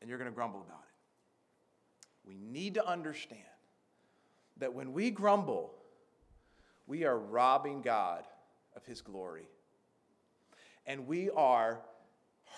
And 0.00 0.08
you're 0.08 0.18
going 0.18 0.30
to 0.30 0.34
grumble 0.34 0.60
about 0.60 0.80
it. 0.80 2.28
We 2.28 2.36
need 2.36 2.74
to 2.74 2.86
understand 2.86 3.42
that 4.58 4.72
when 4.72 4.92
we 4.92 5.10
grumble, 5.10 5.74
we 6.86 7.04
are 7.04 7.18
robbing 7.18 7.82
God 7.82 8.24
of 8.76 8.84
his 8.84 9.00
glory. 9.00 9.48
And 10.86 11.06
we 11.06 11.30
are 11.30 11.80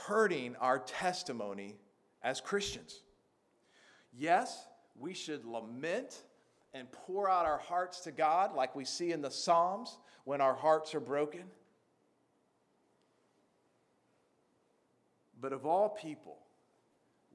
hurting 0.06 0.56
our 0.56 0.78
testimony 0.78 1.76
as 2.22 2.40
Christians. 2.40 3.02
Yes, 4.12 4.66
we 4.98 5.14
should 5.14 5.44
lament 5.44 6.22
and 6.74 6.90
pour 6.92 7.28
out 7.28 7.44
our 7.44 7.58
hearts 7.58 8.00
to 8.00 8.12
God 8.12 8.54
like 8.54 8.74
we 8.74 8.84
see 8.84 9.12
in 9.12 9.20
the 9.22 9.30
Psalms 9.30 9.98
when 10.24 10.40
our 10.40 10.54
hearts 10.54 10.94
are 10.94 11.00
broken. 11.00 11.44
But 15.42 15.52
of 15.52 15.66
all 15.66 15.88
people, 15.88 16.38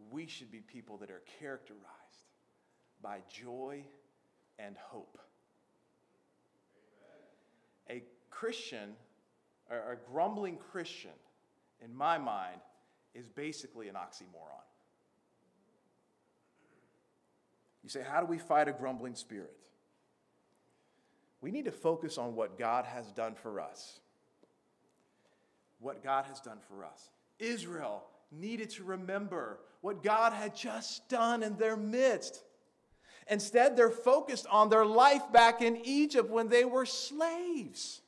we 0.10 0.28
should 0.28 0.50
be 0.50 0.62
people 0.62 0.98
that 1.00 1.12
are 1.12 1.22
characterized 1.40 1.84
by 3.02 3.20
joy 3.30 3.84
and 4.58 4.78
hope. 4.78 5.20
Amen. 7.90 8.00
A 8.00 8.04
Christian, 8.34 8.96
or 9.70 9.92
a 9.92 10.12
grumbling 10.12 10.58
Christian, 10.72 11.12
in 11.84 11.94
my 11.94 12.18
mind, 12.18 12.62
is 13.14 13.28
basically 13.28 13.90
an 13.90 13.96
oxymoron. 13.96 14.64
You 17.84 17.90
say, 17.90 18.04
how 18.10 18.22
do 18.22 18.26
we 18.26 18.38
fight 18.38 18.70
a 18.70 18.74
grumbling 18.74 19.16
spirit? 19.16 19.54
We 21.42 21.52
need 21.52 21.66
to 21.66 21.72
focus 21.72 22.18
on 22.18 22.36
what 22.36 22.58
God 22.58 22.86
has 22.86 23.12
done 23.12 23.36
for 23.36 23.60
us. 23.60 24.00
What 25.80 26.04
God 26.04 26.26
has 26.26 26.40
done 26.40 26.60
for 26.70 26.86
us. 26.86 27.10
Israel 27.40 28.04
needed 28.32 28.70
to 28.72 28.84
remember 28.84 29.60
what 29.82 30.04
God 30.04 30.34
had 30.34 30.56
just 30.56 31.08
done 31.10 31.44
in 31.44 31.58
their 31.58 31.78
midst. 31.78 32.44
Instead, 33.30 33.76
they're 33.76 33.90
focused 33.90 34.48
on 34.48 34.70
their 34.70 34.86
life 34.86 35.32
back 35.32 35.62
in 35.62 35.78
Egypt 35.84 36.30
when 36.30 36.48
they 36.48 36.66
were 36.66 36.86
slaves. 36.86 38.02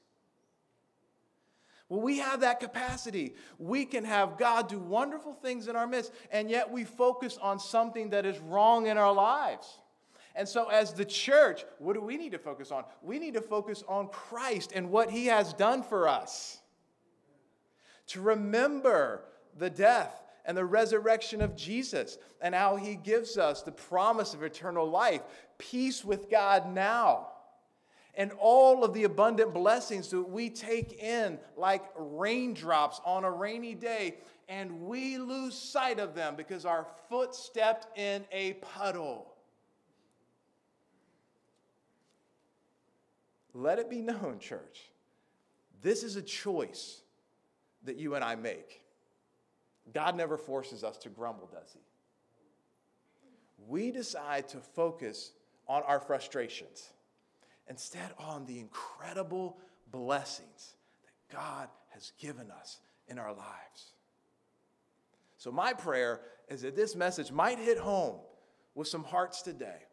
Well, 1.89 2.01
we 2.01 2.19
have 2.19 2.41
that 2.41 2.59
capacity. 2.59 3.33
We 3.57 3.83
can 3.83 4.05
have 4.05 4.37
God 4.37 4.69
do 4.69 4.77
wonderful 4.77 5.33
things 5.33 5.67
in 5.67 5.75
our 5.75 5.87
midst, 5.87 6.13
and 6.31 6.49
yet 6.49 6.69
we 6.69 6.83
focus 6.83 7.37
on 7.41 7.59
something 7.59 8.11
that 8.11 8.25
is 8.25 8.37
wrong 8.39 8.87
in 8.87 8.97
our 8.97 9.13
lives. 9.13 9.79
And 10.35 10.47
so, 10.47 10.69
as 10.69 10.93
the 10.93 11.03
church, 11.03 11.65
what 11.79 11.93
do 11.93 12.01
we 12.01 12.15
need 12.15 12.31
to 12.33 12.37
focus 12.37 12.71
on? 12.71 12.85
We 13.01 13.17
need 13.17 13.33
to 13.33 13.41
focus 13.41 13.83
on 13.87 14.07
Christ 14.09 14.71
and 14.73 14.91
what 14.91 15.09
he 15.09 15.25
has 15.25 15.53
done 15.53 15.81
for 15.81 16.07
us. 16.07 16.61
To 18.09 18.21
remember 18.21 19.23
the 19.57 19.69
death 19.69 20.21
and 20.45 20.57
the 20.57 20.65
resurrection 20.65 21.41
of 21.41 21.55
Jesus 21.55 22.17
and 22.41 22.53
how 22.53 22.75
he 22.75 22.95
gives 22.95 23.37
us 23.37 23.61
the 23.61 23.71
promise 23.71 24.33
of 24.33 24.43
eternal 24.43 24.89
life, 24.89 25.21
peace 25.57 26.05
with 26.05 26.29
God 26.29 26.73
now 26.73 27.27
and 28.19 28.33
all 28.37 28.83
of 28.83 28.93
the 28.93 29.05
abundant 29.05 29.53
blessings 29.53 30.09
that 30.09 30.21
we 30.21 30.49
take 30.49 31.01
in 31.01 31.39
like 31.55 31.83
raindrops 31.97 32.99
on 33.05 33.23
a 33.23 33.31
rainy 33.31 33.73
day, 33.73 34.15
and 34.49 34.81
we 34.81 35.17
lose 35.17 35.55
sight 35.57 35.99
of 35.99 36.15
them 36.15 36.35
because 36.35 36.65
our 36.65 36.85
foot 37.07 37.33
stepped 37.33 37.97
in 37.97 38.25
a 38.33 38.53
puddle. 38.55 39.33
Let 43.53 43.79
it 43.79 43.89
be 43.89 44.01
known, 44.01 44.39
church, 44.39 44.81
this 45.81 46.03
is 46.03 46.17
a 46.17 46.21
choice 46.21 47.01
that 47.83 47.97
you 47.97 48.15
and 48.15 48.23
I 48.23 48.35
make. 48.35 48.81
God 49.93 50.15
never 50.15 50.37
forces 50.37 50.83
us 50.83 50.97
to 50.99 51.09
grumble, 51.09 51.49
does 51.51 51.73
He? 51.73 51.79
We 53.67 53.91
decide 53.91 54.47
to 54.49 54.57
focus 54.57 55.31
on 55.67 55.83
our 55.83 55.99
frustrations 55.99 56.89
instead 57.67 58.11
on 58.17 58.45
the 58.45 58.59
incredible 58.59 59.57
blessings 59.91 60.75
that 61.03 61.35
God 61.35 61.69
has 61.89 62.11
given 62.19 62.51
us 62.51 62.79
in 63.07 63.19
our 63.19 63.33
lives. 63.33 63.93
So, 65.37 65.51
my 65.51 65.73
prayer 65.73 66.21
is 66.49 66.61
that 66.63 66.75
this 66.75 66.95
message 66.95 67.31
might 67.31 67.59
hit 67.59 67.77
home 67.77 68.17
with 68.75 68.87
some 68.87 69.03
hearts 69.03 69.41
today 69.41 69.83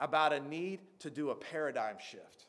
about 0.00 0.32
a 0.32 0.40
need 0.40 0.80
to 1.00 1.10
do 1.10 1.30
a 1.30 1.34
paradigm 1.34 1.96
shift, 1.98 2.46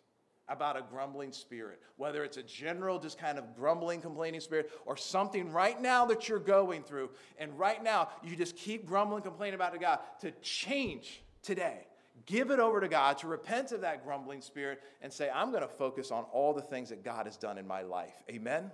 about 0.50 0.78
a 0.78 0.82
grumbling 0.82 1.32
spirit, 1.32 1.82
whether 1.98 2.24
it's 2.24 2.38
a 2.38 2.44
general, 2.44 3.00
just 3.00 3.18
kind 3.18 3.38
of 3.38 3.56
grumbling, 3.56 4.02
complaining 4.02 4.40
spirit, 4.40 4.72
or 4.86 4.96
something 4.96 5.52
right 5.52 5.82
now 5.82 6.06
that 6.06 6.30
you're 6.30 6.40
going 6.40 6.84
through, 6.84 7.10
and 7.38 7.58
right 7.58 7.84
now 7.84 8.10
you 8.24 8.36
just 8.36 8.56
keep 8.56 8.86
grumbling, 8.86 9.24
complaining 9.24 9.56
about 9.56 9.76
it, 9.76 9.82
God, 9.82 10.00
to 10.22 10.32
change 10.42 11.22
today 11.42 11.88
give 12.26 12.52
it 12.52 12.60
over 12.60 12.82
to 12.82 12.88
God, 12.88 13.18
to 13.20 13.28
repent 13.28 13.72
of 13.72 13.82
that 13.82 14.04
grumbling 14.04 14.42
spirit, 14.42 14.82
and 15.02 15.12
say, 15.12 15.30
I'm 15.34 15.52
going 15.52 15.62
to 15.62 15.68
focus 15.68 16.12
on 16.12 16.24
all 16.34 16.54
the 16.54 16.62
things 16.62 16.90
that 16.90 17.04
God 17.04 17.26
has 17.26 17.38
done 17.38 17.58
in 17.58 17.66
my 17.66 17.82
life. 17.82 18.14
Amen? 18.30 18.72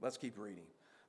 Let's 0.00 0.16
keep 0.16 0.38
reading. 0.38 0.64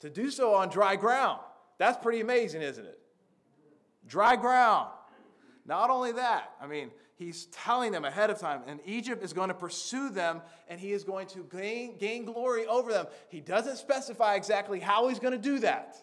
to 0.00 0.10
do 0.10 0.30
so 0.30 0.54
on 0.54 0.68
dry 0.68 0.96
ground. 0.96 1.40
That's 1.78 1.98
pretty 2.02 2.20
amazing, 2.20 2.62
isn't 2.62 2.84
it? 2.84 2.98
Dry 4.06 4.36
ground. 4.36 4.88
Not 5.66 5.90
only 5.90 6.12
that, 6.12 6.52
I 6.60 6.66
mean, 6.66 6.90
he's 7.16 7.46
telling 7.46 7.92
them 7.92 8.04
ahead 8.04 8.30
of 8.30 8.38
time, 8.38 8.62
and 8.66 8.78
Egypt 8.86 9.22
is 9.24 9.32
going 9.32 9.48
to 9.48 9.54
pursue 9.54 10.10
them 10.10 10.42
and 10.68 10.80
he 10.80 10.92
is 10.92 11.02
going 11.02 11.26
to 11.28 11.44
gain, 11.50 11.96
gain 11.98 12.24
glory 12.24 12.66
over 12.66 12.92
them. 12.92 13.06
He 13.28 13.40
doesn't 13.40 13.76
specify 13.76 14.34
exactly 14.34 14.78
how 14.78 15.08
he's 15.08 15.18
going 15.18 15.32
to 15.32 15.38
do 15.38 15.58
that. 15.60 15.96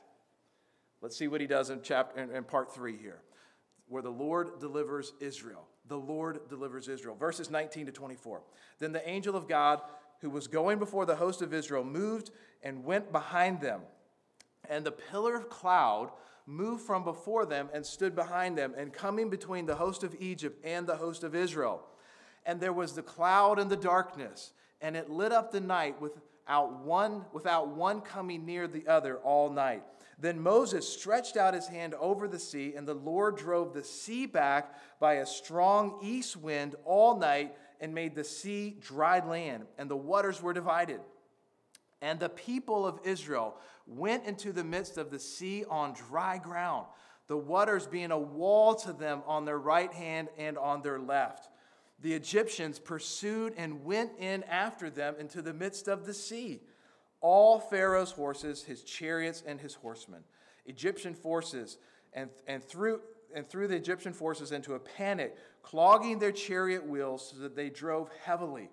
Let's 1.02 1.18
see 1.18 1.28
what 1.28 1.42
he 1.42 1.48
does 1.48 1.70
in, 1.70 1.82
chapter, 1.82 2.22
in, 2.22 2.32
in 2.32 2.44
part 2.44 2.74
three 2.74 2.98
here, 2.98 3.22
where 3.88 4.02
the 4.02 4.10
Lord 4.10 4.60
delivers 4.60 5.14
Israel. 5.20 5.68
The 5.88 5.98
Lord 5.98 6.48
delivers 6.50 6.88
Israel. 6.88 7.16
Verses 7.16 7.50
19 7.50 7.88
to 7.88 7.92
24. 7.92 8.42
Then 8.80 8.94
the 8.94 9.08
angel 9.08 9.36
of 9.36 9.48
God 9.48 9.82
who 10.24 10.30
was 10.30 10.48
going 10.48 10.80
before 10.80 11.06
the 11.06 11.18
host 11.18 11.42
of 11.42 11.54
Israel 11.54 11.84
moved 11.84 12.32
and 12.64 12.86
went 12.86 13.12
behind 13.12 13.60
them. 13.60 13.82
And 14.70 14.86
the 14.86 14.92
pillar 14.92 15.36
of 15.36 15.50
cloud 15.50 16.12
moved 16.48 16.86
from 16.86 17.04
before 17.04 17.46
them 17.46 17.70
and 17.74 17.86
stood 17.86 18.16
behind 18.16 18.58
them, 18.58 18.74
and 18.78 18.92
coming 18.92 19.30
between 19.30 19.66
the 19.66 19.76
host 19.76 20.02
of 20.04 20.16
Egypt 20.20 20.60
and 20.66 20.88
the 20.88 20.96
host 20.96 21.24
of 21.24 21.36
Israel. 21.36 21.84
And 22.46 22.60
there 22.60 22.74
was 22.74 22.94
the 22.94 23.04
cloud 23.04 23.60
and 23.60 23.70
the 23.70 23.76
darkness, 23.76 24.54
and 24.82 24.96
it 24.96 25.10
lit 25.10 25.34
up 25.34 25.52
the 25.52 25.60
night 25.60 26.02
without 26.02 26.84
one, 26.84 27.26
without 27.34 27.68
one 27.70 28.00
coming 28.00 28.46
near 28.46 28.66
the 28.68 28.88
other 28.88 29.18
all 29.18 29.50
night. 29.50 29.84
Then 30.20 30.40
Moses 30.40 30.88
stretched 30.88 31.36
out 31.36 31.54
his 31.54 31.68
hand 31.68 31.96
over 31.96 32.30
the 32.30 32.40
sea, 32.40 32.76
and 32.78 32.88
the 32.88 32.94
Lord 32.94 33.36
drove 33.36 33.74
the 33.74 33.84
sea 33.84 34.26
back 34.26 34.74
by 35.00 35.16
a 35.16 35.26
strong 35.26 36.00
east 36.02 36.38
wind 36.38 36.76
all 36.86 37.18
night 37.18 37.58
and 37.80 37.94
made 37.94 38.16
the 38.16 38.24
sea 38.24 38.78
dry 38.82 39.20
land, 39.26 39.66
and 39.78 39.90
the 39.90 39.96
waters 39.96 40.42
were 40.42 40.54
divided. 40.54 41.00
And 42.02 42.20
the 42.20 42.30
people 42.30 42.86
of 42.86 43.00
Israel 43.04 43.56
went 43.88 44.26
into 44.26 44.52
the 44.52 44.64
midst 44.64 44.98
of 44.98 45.10
the 45.10 45.20
sea 45.20 45.64
on 45.70 45.94
dry 45.94 46.38
ground, 46.38 46.88
the 47.28 47.38
waters 47.38 47.88
being 47.88 48.12
a 48.12 48.20
wall 48.20 48.76
to 48.76 48.94
them 48.94 49.22
on 49.26 49.46
their 49.46 49.60
right 49.60 49.92
hand 49.94 50.28
and 50.38 50.58
on 50.58 50.82
their 50.82 51.00
left. 51.00 51.50
The 52.02 52.14
Egyptians 52.14 52.80
pursued 52.80 53.54
and 53.56 53.86
went 53.86 54.12
in 54.20 54.44
after 54.44 54.90
them 54.90 55.16
into 55.20 55.42
the 55.42 55.54
midst 55.54 55.88
of 55.88 56.06
the 56.06 56.14
sea. 56.14 56.62
All 57.22 57.60
Pharaoh's 57.60 58.12
horses, 58.12 58.64
his 58.64 58.84
chariots, 58.84 59.42
and 59.46 59.62
his 59.62 59.76
horsemen. 59.76 60.24
Egyptian 60.66 61.14
forces, 61.14 61.78
and, 62.12 62.30
and, 62.48 62.62
threw, 62.62 63.00
and 63.34 63.48
threw 63.48 63.68
the 63.68 63.76
Egyptian 63.76 64.12
forces 64.12 64.52
into 64.52 64.74
a 64.74 64.80
panic, 64.80 65.36
clogging 65.64 66.20
their 66.20 66.32
chariot 66.32 66.86
wheels 66.86 67.34
so 67.34 67.42
that 67.42 67.56
they 67.56 67.70
drove 67.70 68.10
heavily. 68.24 68.70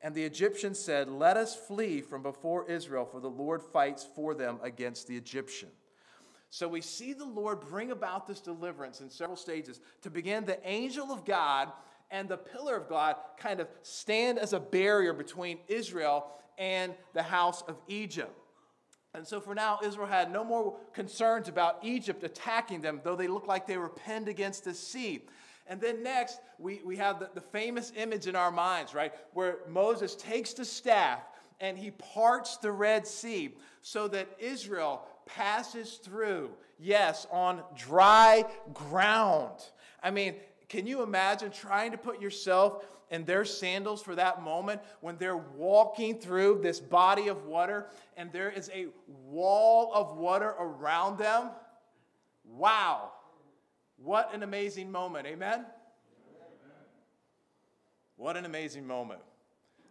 And 0.00 0.14
the 0.14 0.24
Egyptians 0.24 0.78
said, 0.78 1.10
Let 1.10 1.36
us 1.36 1.54
flee 1.54 2.00
from 2.00 2.22
before 2.22 2.70
Israel, 2.70 3.04
for 3.04 3.20
the 3.20 3.28
Lord 3.28 3.62
fights 3.62 4.06
for 4.14 4.32
them 4.32 4.58
against 4.62 5.08
the 5.08 5.16
Egyptian. 5.16 5.68
So 6.50 6.66
we 6.66 6.80
see 6.80 7.12
the 7.12 7.26
Lord 7.26 7.60
bring 7.60 7.90
about 7.90 8.26
this 8.26 8.40
deliverance 8.40 9.00
in 9.00 9.10
several 9.10 9.36
stages. 9.36 9.80
To 10.02 10.10
begin, 10.10 10.46
the 10.46 10.66
angel 10.66 11.12
of 11.12 11.26
God 11.26 11.70
and 12.10 12.28
the 12.28 12.38
pillar 12.38 12.76
of 12.76 12.88
God 12.88 13.16
kind 13.36 13.60
of 13.60 13.68
stand 13.82 14.38
as 14.38 14.54
a 14.54 14.60
barrier 14.60 15.12
between 15.12 15.58
Israel 15.68 16.28
and 16.56 16.94
the 17.12 17.22
house 17.22 17.62
of 17.62 17.76
Egypt. 17.86 18.32
And 19.14 19.26
so 19.26 19.40
for 19.40 19.54
now, 19.54 19.78
Israel 19.82 20.06
had 20.06 20.32
no 20.32 20.44
more 20.44 20.76
concerns 20.92 21.48
about 21.48 21.78
Egypt 21.82 22.22
attacking 22.24 22.80
them, 22.80 23.00
though 23.02 23.16
they 23.16 23.28
looked 23.28 23.48
like 23.48 23.66
they 23.66 23.76
were 23.76 23.88
penned 23.88 24.28
against 24.28 24.64
the 24.64 24.74
sea. 24.74 25.22
And 25.68 25.80
then 25.80 26.02
next, 26.02 26.40
we, 26.58 26.80
we 26.84 26.96
have 26.96 27.20
the, 27.20 27.30
the 27.34 27.40
famous 27.40 27.92
image 27.96 28.26
in 28.26 28.34
our 28.34 28.50
minds, 28.50 28.94
right? 28.94 29.12
Where 29.34 29.58
Moses 29.68 30.16
takes 30.16 30.54
the 30.54 30.64
staff 30.64 31.20
and 31.60 31.76
he 31.76 31.90
parts 31.90 32.56
the 32.56 32.72
Red 32.72 33.06
Sea 33.06 33.54
so 33.82 34.08
that 34.08 34.28
Israel 34.38 35.02
passes 35.26 35.94
through, 35.96 36.50
yes, 36.78 37.26
on 37.30 37.62
dry 37.76 38.44
ground. 38.72 39.60
I 40.02 40.10
mean, 40.10 40.36
can 40.68 40.86
you 40.86 41.02
imagine 41.02 41.50
trying 41.50 41.92
to 41.92 41.98
put 41.98 42.20
yourself 42.20 42.84
in 43.10 43.24
their 43.24 43.44
sandals 43.44 44.02
for 44.02 44.14
that 44.14 44.42
moment 44.42 44.80
when 45.00 45.16
they're 45.16 45.36
walking 45.36 46.18
through 46.18 46.60
this 46.62 46.78
body 46.80 47.28
of 47.28 47.46
water 47.46 47.86
and 48.16 48.32
there 48.32 48.50
is 48.50 48.70
a 48.74 48.86
wall 49.26 49.92
of 49.94 50.16
water 50.16 50.54
around 50.58 51.18
them? 51.18 51.50
Wow. 52.44 53.12
What 54.02 54.32
an 54.34 54.42
amazing 54.42 54.90
moment. 54.90 55.26
Amen? 55.26 55.66
What 58.16 58.36
an 58.36 58.44
amazing 58.44 58.86
moment. 58.86 59.20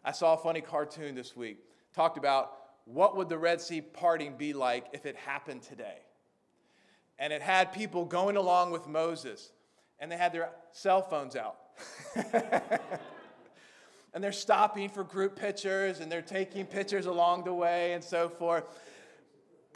I 0.03 0.11
saw 0.11 0.33
a 0.33 0.37
funny 0.37 0.61
cartoon 0.61 1.15
this 1.15 1.35
week. 1.35 1.59
Talked 1.93 2.17
about 2.17 2.53
what 2.85 3.17
would 3.17 3.29
the 3.29 3.37
Red 3.37 3.59
Sea 3.61 3.81
parting 3.81 4.35
be 4.37 4.53
like 4.53 4.87
if 4.93 5.05
it 5.05 5.15
happened 5.15 5.61
today. 5.61 5.99
And 7.19 7.33
it 7.33 7.41
had 7.41 7.73
people 7.73 8.05
going 8.05 8.37
along 8.37 8.71
with 8.71 8.87
Moses, 8.87 9.51
and 9.99 10.11
they 10.11 10.17
had 10.17 10.31
their 10.31 10.49
cell 10.71 11.01
phones 11.01 11.35
out. 11.35 11.57
and 14.13 14.23
they're 14.23 14.31
stopping 14.31 14.89
for 14.89 15.03
group 15.03 15.35
pictures, 15.35 15.99
and 15.99 16.11
they're 16.11 16.21
taking 16.21 16.65
pictures 16.65 17.07
along 17.07 17.43
the 17.43 17.53
way, 17.53 17.93
and 17.93 18.03
so 18.03 18.29
forth. 18.29 18.63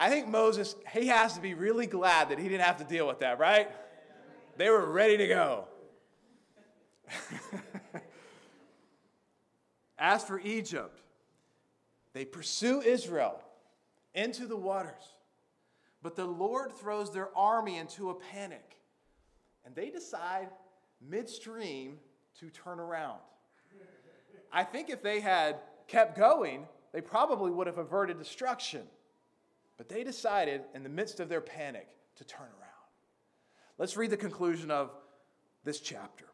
I 0.00 0.08
think 0.08 0.28
Moses, 0.28 0.74
he 0.92 1.08
has 1.08 1.34
to 1.34 1.40
be 1.40 1.54
really 1.54 1.86
glad 1.86 2.30
that 2.30 2.38
he 2.38 2.48
didn't 2.48 2.64
have 2.64 2.78
to 2.78 2.84
deal 2.84 3.06
with 3.06 3.20
that, 3.20 3.38
right? 3.38 3.70
They 4.56 4.70
were 4.70 4.90
ready 4.90 5.16
to 5.16 5.28
go. 5.28 5.64
As 9.98 10.24
for 10.24 10.40
Egypt, 10.40 11.00
they 12.12 12.24
pursue 12.24 12.80
Israel 12.82 13.40
into 14.14 14.46
the 14.46 14.56
waters, 14.56 15.14
but 16.02 16.16
the 16.16 16.24
Lord 16.24 16.72
throws 16.72 17.12
their 17.12 17.28
army 17.36 17.78
into 17.78 18.10
a 18.10 18.14
panic, 18.14 18.76
and 19.64 19.74
they 19.74 19.90
decide 19.90 20.48
midstream 21.00 21.98
to 22.40 22.50
turn 22.50 22.80
around. 22.80 23.20
I 24.52 24.64
think 24.64 24.90
if 24.90 25.02
they 25.02 25.20
had 25.20 25.60
kept 25.86 26.16
going, 26.16 26.66
they 26.92 27.00
probably 27.00 27.50
would 27.50 27.66
have 27.66 27.78
averted 27.78 28.18
destruction. 28.18 28.82
But 29.78 29.88
they 29.88 30.04
decided, 30.04 30.62
in 30.74 30.82
the 30.82 30.88
midst 30.88 31.20
of 31.20 31.28
their 31.28 31.40
panic, 31.40 31.88
to 32.16 32.24
turn 32.24 32.46
around. 32.60 32.61
Let's 33.78 33.96
read 33.96 34.10
the 34.10 34.16
conclusion 34.16 34.70
of 34.70 34.90
this 35.64 35.80
chapter. 35.80 36.26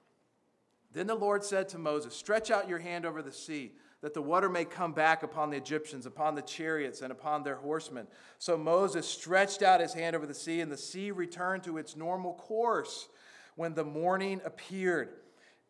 Then 0.93 1.07
the 1.07 1.15
Lord 1.15 1.45
said 1.45 1.69
to 1.71 1.79
Moses, 1.79 2.15
Stretch 2.15 2.51
out 2.51 2.69
your 2.69 2.79
hand 2.79 3.05
over 3.05 3.23
the 3.23 3.33
sea, 3.33 3.73
that 4.01 4.15
the 4.15 4.23
water 4.23 4.49
may 4.49 4.65
come 4.65 4.93
back 4.93 5.23
upon 5.23 5.51
the 5.51 5.57
Egyptians, 5.57 6.07
upon 6.07 6.35
the 6.35 6.43
chariots, 6.43 7.03
and 7.03 7.13
upon 7.13 7.43
their 7.43 7.57
horsemen. 7.57 8.07
So 8.39 8.57
Moses 8.57 9.07
stretched 9.07 9.63
out 9.63 9.81
his 9.81 9.93
hand 9.93 10.17
over 10.17 10.27
the 10.27 10.35
sea, 10.35 10.61
and 10.61 10.71
the 10.71 10.77
sea 10.77 11.11
returned 11.11 11.65
to 11.65 11.79
its 11.79 11.97
normal 11.97 12.35
course 12.35 13.09
when 13.57 13.75
the 13.75 13.85
morning 13.85 14.41
appeared. 14.45 15.11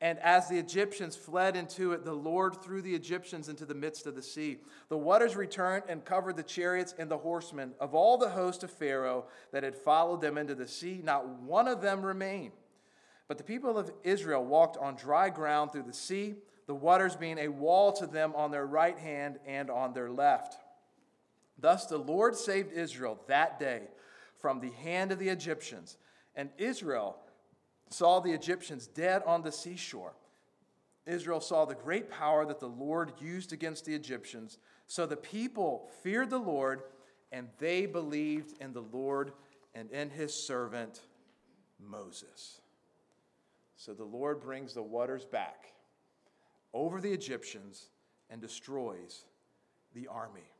And 0.00 0.18
as 0.20 0.48
the 0.48 0.58
Egyptians 0.58 1.16
fled 1.16 1.56
into 1.56 1.92
it, 1.92 2.04
the 2.04 2.12
Lord 2.12 2.62
threw 2.62 2.80
the 2.80 2.94
Egyptians 2.94 3.48
into 3.48 3.64
the 3.64 3.74
midst 3.74 4.06
of 4.06 4.14
the 4.14 4.22
sea. 4.22 4.58
The 4.88 4.96
waters 4.96 5.34
returned 5.34 5.84
and 5.88 6.04
covered 6.04 6.36
the 6.36 6.44
chariots 6.44 6.94
and 6.98 7.10
the 7.10 7.18
horsemen. 7.18 7.72
Of 7.80 7.94
all 7.94 8.16
the 8.16 8.30
host 8.30 8.62
of 8.62 8.70
Pharaoh 8.70 9.24
that 9.52 9.64
had 9.64 9.74
followed 9.74 10.20
them 10.20 10.38
into 10.38 10.54
the 10.54 10.68
sea, 10.68 11.00
not 11.02 11.26
one 11.26 11.66
of 11.66 11.80
them 11.80 12.06
remained. 12.06 12.52
But 13.26 13.38
the 13.38 13.44
people 13.44 13.76
of 13.76 13.90
Israel 14.04 14.44
walked 14.44 14.76
on 14.76 14.94
dry 14.94 15.30
ground 15.30 15.72
through 15.72 15.82
the 15.82 15.92
sea, 15.92 16.36
the 16.66 16.74
waters 16.74 17.16
being 17.16 17.38
a 17.38 17.48
wall 17.48 17.92
to 17.92 18.06
them 18.06 18.32
on 18.36 18.52
their 18.52 18.66
right 18.66 18.98
hand 18.98 19.38
and 19.46 19.68
on 19.68 19.94
their 19.94 20.10
left. 20.10 20.56
Thus 21.58 21.86
the 21.86 21.98
Lord 21.98 22.36
saved 22.36 22.72
Israel 22.72 23.18
that 23.26 23.58
day 23.58 23.82
from 24.36 24.60
the 24.60 24.70
hand 24.70 25.10
of 25.10 25.18
the 25.18 25.28
Egyptians, 25.28 25.96
and 26.36 26.50
Israel 26.56 27.16
saw 27.90 28.20
the 28.20 28.32
Egyptians 28.32 28.86
dead 28.86 29.22
on 29.26 29.42
the 29.42 29.52
seashore. 29.52 30.14
Israel 31.06 31.40
saw 31.40 31.64
the 31.64 31.74
great 31.74 32.10
power 32.10 32.44
that 32.44 32.60
the 32.60 32.68
Lord 32.68 33.12
used 33.18 33.52
against 33.52 33.84
the 33.86 33.94
Egyptians. 33.94 34.58
So 34.86 35.06
the 35.06 35.16
people 35.16 35.88
feared 36.02 36.30
the 36.30 36.38
Lord, 36.38 36.82
and 37.32 37.48
they 37.58 37.86
believed 37.86 38.60
in 38.60 38.72
the 38.72 38.84
Lord 38.92 39.32
and 39.74 39.90
in 39.90 40.10
his 40.10 40.46
servant 40.46 41.00
Moses. 41.80 42.60
So 43.76 43.94
the 43.94 44.04
Lord 44.04 44.40
brings 44.40 44.74
the 44.74 44.82
waters 44.82 45.24
back 45.24 45.72
over 46.74 47.00
the 47.00 47.12
Egyptians 47.12 47.88
and 48.28 48.40
destroys 48.40 49.24
the 49.94 50.08
army. 50.08 50.50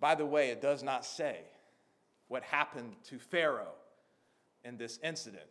By 0.00 0.14
the 0.14 0.26
way, 0.26 0.50
it 0.50 0.60
does 0.60 0.82
not 0.82 1.06
say 1.06 1.38
what 2.28 2.42
happened 2.42 2.96
to 3.04 3.18
Pharaoh 3.18 3.74
in 4.64 4.76
this 4.76 4.98
incident. 5.02 5.46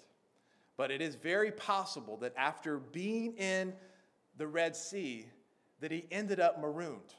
But 0.77 0.91
it 0.91 1.01
is 1.01 1.15
very 1.15 1.51
possible 1.51 2.17
that 2.17 2.33
after 2.37 2.77
being 2.77 3.33
in 3.33 3.73
the 4.37 4.47
Red 4.47 4.75
Sea, 4.75 5.25
that 5.81 5.91
he 5.91 6.05
ended 6.11 6.39
up 6.39 6.61
marooned. 6.61 7.13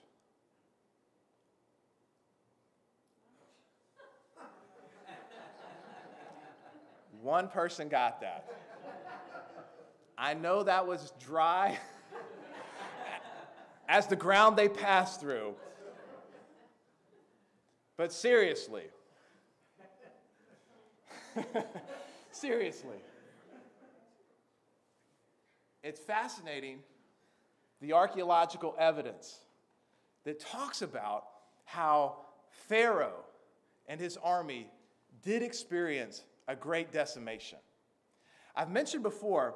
One 7.23 7.49
person 7.49 7.89
got 7.89 8.23
that. 8.23 8.51
I 10.17 10.35
know 10.35 10.63
that 10.63 10.87
was 10.87 11.13
dry 11.21 11.79
as 13.89 14.07
the 14.07 14.17
ground 14.17 14.57
they 14.57 14.69
passed 14.69 15.21
through. 15.21 15.55
But 17.97 18.13
seriously, 18.13 18.85
seriously, 22.33 22.97
it's 25.83 26.01
fascinating 26.01 26.79
the 27.81 27.93
archaeological 27.93 28.75
evidence 28.79 29.39
that 30.25 30.39
talks 30.39 30.83
about 30.83 31.25
how 31.65 32.17
Pharaoh 32.69 33.25
and 33.87 34.01
his 34.01 34.17
army 34.19 34.69
did 35.23 35.43
experience 35.43 36.23
a 36.49 36.55
great 36.55 36.93
decimation. 36.93 37.59
I've 38.55 38.71
mentioned 38.71 39.03
before 39.03 39.55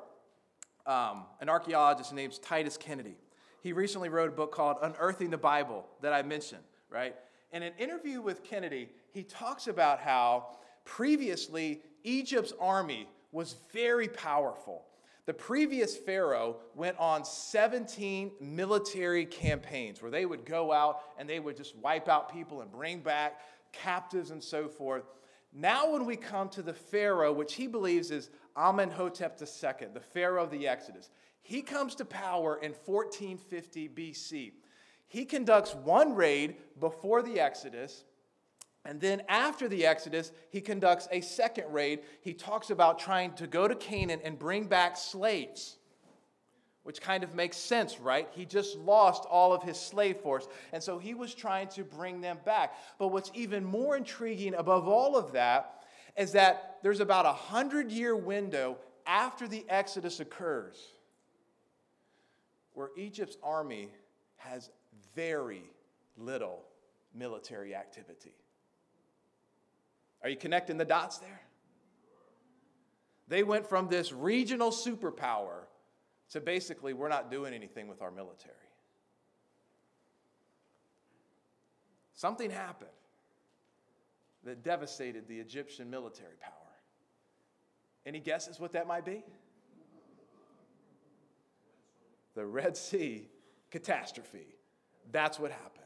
um, 0.87 1.24
an 1.40 1.48
archaeologist 1.48 2.12
named 2.12 2.40
Titus 2.42 2.76
Kennedy. 2.76 3.16
He 3.62 3.72
recently 3.72 4.08
wrote 4.08 4.28
a 4.28 4.32
book 4.32 4.52
called 4.52 4.76
Unearthing 4.82 5.30
the 5.30 5.38
Bible 5.38 5.87
that 6.02 6.12
I 6.12 6.22
mentioned, 6.22 6.62
right? 6.90 7.14
In 7.52 7.62
an 7.62 7.72
interview 7.78 8.20
with 8.20 8.44
Kennedy, 8.44 8.88
he 9.12 9.22
talks 9.22 9.66
about 9.66 10.00
how 10.00 10.48
previously 10.85 11.83
Egypt's 12.03 12.53
army 12.61 13.09
was 13.33 13.57
very 13.73 14.09
powerful. 14.09 14.85
The 15.27 15.35
previous 15.35 15.97
Pharaoh 15.97 16.57
went 16.75 16.99
on 16.99 17.25
17 17.25 18.33
military 18.40 19.25
campaigns 19.25 20.03
where 20.03 20.11
they 20.11 20.27
would 20.27 20.44
go 20.44 20.70
out 20.70 21.01
and 21.18 21.29
they 21.29 21.40
would 21.40 21.57
just 21.57 21.75
wipe 21.77 22.09
out 22.09 22.33
people 22.33 22.61
and 22.61 22.70
bring 22.70 23.01
back 23.01 23.40
captives 23.73 24.31
and 24.31 24.42
so 24.42 24.68
forth. 24.68 25.05
Now, 25.53 25.90
when 25.90 26.05
we 26.05 26.16
come 26.16 26.49
to 26.51 26.62
the 26.62 26.75
Pharaoh, 26.75 27.33
which 27.33 27.55
he 27.55 27.66
believes 27.66 28.11
is 28.11 28.31
Amenhotep 28.57 29.40
II, 29.40 29.88
the 29.94 30.01
Pharaoh 30.01 30.44
of 30.44 30.51
the 30.51 30.68
Exodus, 30.68 31.11
he 31.40 31.62
comes 31.62 31.94
to 31.97 32.05
power 32.05 32.57
in 32.57 32.73
1450 32.73 33.88
BC. 33.88 34.53
He 35.07 35.25
conducts 35.25 35.75
one 35.75 36.14
raid 36.14 36.57
before 36.81 37.23
the 37.23 37.38
Exodus, 37.38 38.05
and 38.85 39.01
then 39.01 39.23
after 39.29 39.68
the 39.68 39.87
Exodus, 39.87 40.31
he 40.51 40.61
conducts 40.61 41.09
a 41.11 41.20
second 41.23 41.73
raid. 41.73 42.01
He 42.20 42.35
talks 42.35 42.70
about 42.70 42.99
trying 42.99 43.33
to 43.35 43.47
go 43.47 43.66
to 43.66 43.75
Canaan 43.75 44.20
and 44.23 44.38
bring 44.38 44.66
back 44.66 44.97
slaves 44.97 45.77
which 46.85 47.01
kind 47.01 47.25
of 47.25 47.35
makes 47.35 47.57
sense, 47.57 47.99
right? 47.99 48.29
He 48.33 48.44
just 48.44 48.77
lost 48.77 49.25
all 49.25 49.53
of 49.55 49.62
his 49.62 49.81
slave 49.81 50.18
force. 50.18 50.47
And 50.73 50.83
so 50.83 50.99
he 50.99 51.14
was 51.14 51.35
trying 51.35 51.68
to 51.68 51.83
bring 51.83 52.20
them 52.20 52.38
back. 52.44 52.75
But 52.99 53.09
what's 53.09 53.31
even 53.35 53.64
more 53.64 53.97
intriguing 53.97 54.55
above 54.55 54.87
all 54.87 55.16
of 55.16 55.33
that 55.33 55.83
is 56.16 56.33
that 56.33 56.77
there's 56.83 57.01
about 57.01 57.25
a 57.25 57.33
hundred 57.33 57.90
year 57.90 58.14
window 58.14 58.77
after 59.07 59.49
the 59.49 59.64
Exodus 59.68 60.20
occurs 60.20 60.77
where 62.75 62.90
Egypt's 62.97 63.38
army 63.42 63.88
has 64.37 64.70
very 65.16 65.64
little 66.18 66.64
military 67.14 67.75
activity. 67.75 68.35
Are 70.24 70.30
you 70.30 70.37
connecting 70.37 70.78
the 70.78 70.87
dots 70.87 71.18
there? 71.18 71.42
They 73.28 73.42
went 73.42 73.66
from 73.66 73.88
this 73.88 74.10
regional 74.10 74.70
superpower 74.70 75.66
to 76.30 76.40
basically, 76.40 76.94
we're 76.94 77.08
not 77.08 77.30
doing 77.30 77.52
anything 77.52 77.88
with 77.88 78.00
our 78.00 78.10
military. 78.10 78.54
Something 82.14 82.50
happened 82.50 82.90
that 84.44 84.62
devastated 84.62 85.28
the 85.28 85.38
Egyptian 85.38 85.90
military 85.90 86.37
power. 86.40 86.52
Any 88.06 88.20
guesses 88.20 88.58
what 88.58 88.72
that 88.72 88.87
might 88.87 89.04
be? 89.04 89.22
The 92.34 92.46
Red 92.46 92.76
Sea 92.76 93.28
catastrophe. 93.70 94.56
That's 95.12 95.38
what 95.38 95.50
happened. 95.50 95.84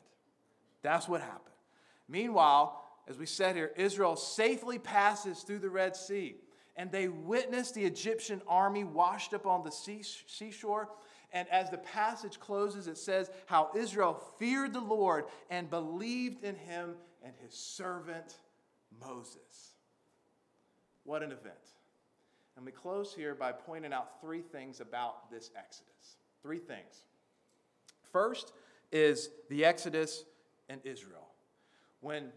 That's 0.83 1.09
what 1.09 1.20
happened. 1.20 1.55
Meanwhile, 2.09 2.88
as 3.09 3.18
we 3.18 3.27
said 3.27 3.57
here, 3.57 3.73
Israel 3.77 4.16
safely 4.16 4.79
passes 4.79 5.42
through 5.42 5.61
the 5.61 5.71
Red 5.71 5.97
Sea 5.97 6.37
and 6.79 6.92
they 6.92 7.09
witness 7.09 7.73
the 7.73 7.85
Egyptian 7.85 8.40
army 8.47 8.85
washed 8.85 9.35
up 9.35 9.47
on 9.47 9.64
the 9.64 9.73
seashore. 9.73 10.88
And 11.33 11.49
as 11.49 11.71
the 11.71 11.79
passage 11.79 12.38
closes, 12.38 12.87
it 12.87 12.97
says 12.97 13.31
how 13.47 13.71
Israel 13.77 14.23
feared 14.38 14.73
the 14.73 14.81
Lord 14.81 15.25
and 15.51 15.68
believed 15.68 16.44
in 16.44 16.55
him 16.55 16.94
and 17.25 17.35
his 17.42 17.53
servant 17.53 18.37
Moses. 19.05 19.75
What 21.03 21.25
an 21.25 21.33
event. 21.33 21.57
And 22.57 22.64
we 22.64 22.71
close 22.73 23.12
here 23.12 23.35
by 23.35 23.53
pointing 23.53 23.92
out 23.92 24.21
three 24.21 24.40
things 24.40 24.81
about 24.81 25.31
this 25.31 25.51
Exodus. 25.59 26.16
Three 26.42 26.59
things. 26.59 27.03
First 28.12 28.53
is 28.92 29.31
the 29.51 29.64
Exodus 29.64 30.25
and 30.68 30.81
Israel. 30.85 31.27
When 32.01 32.31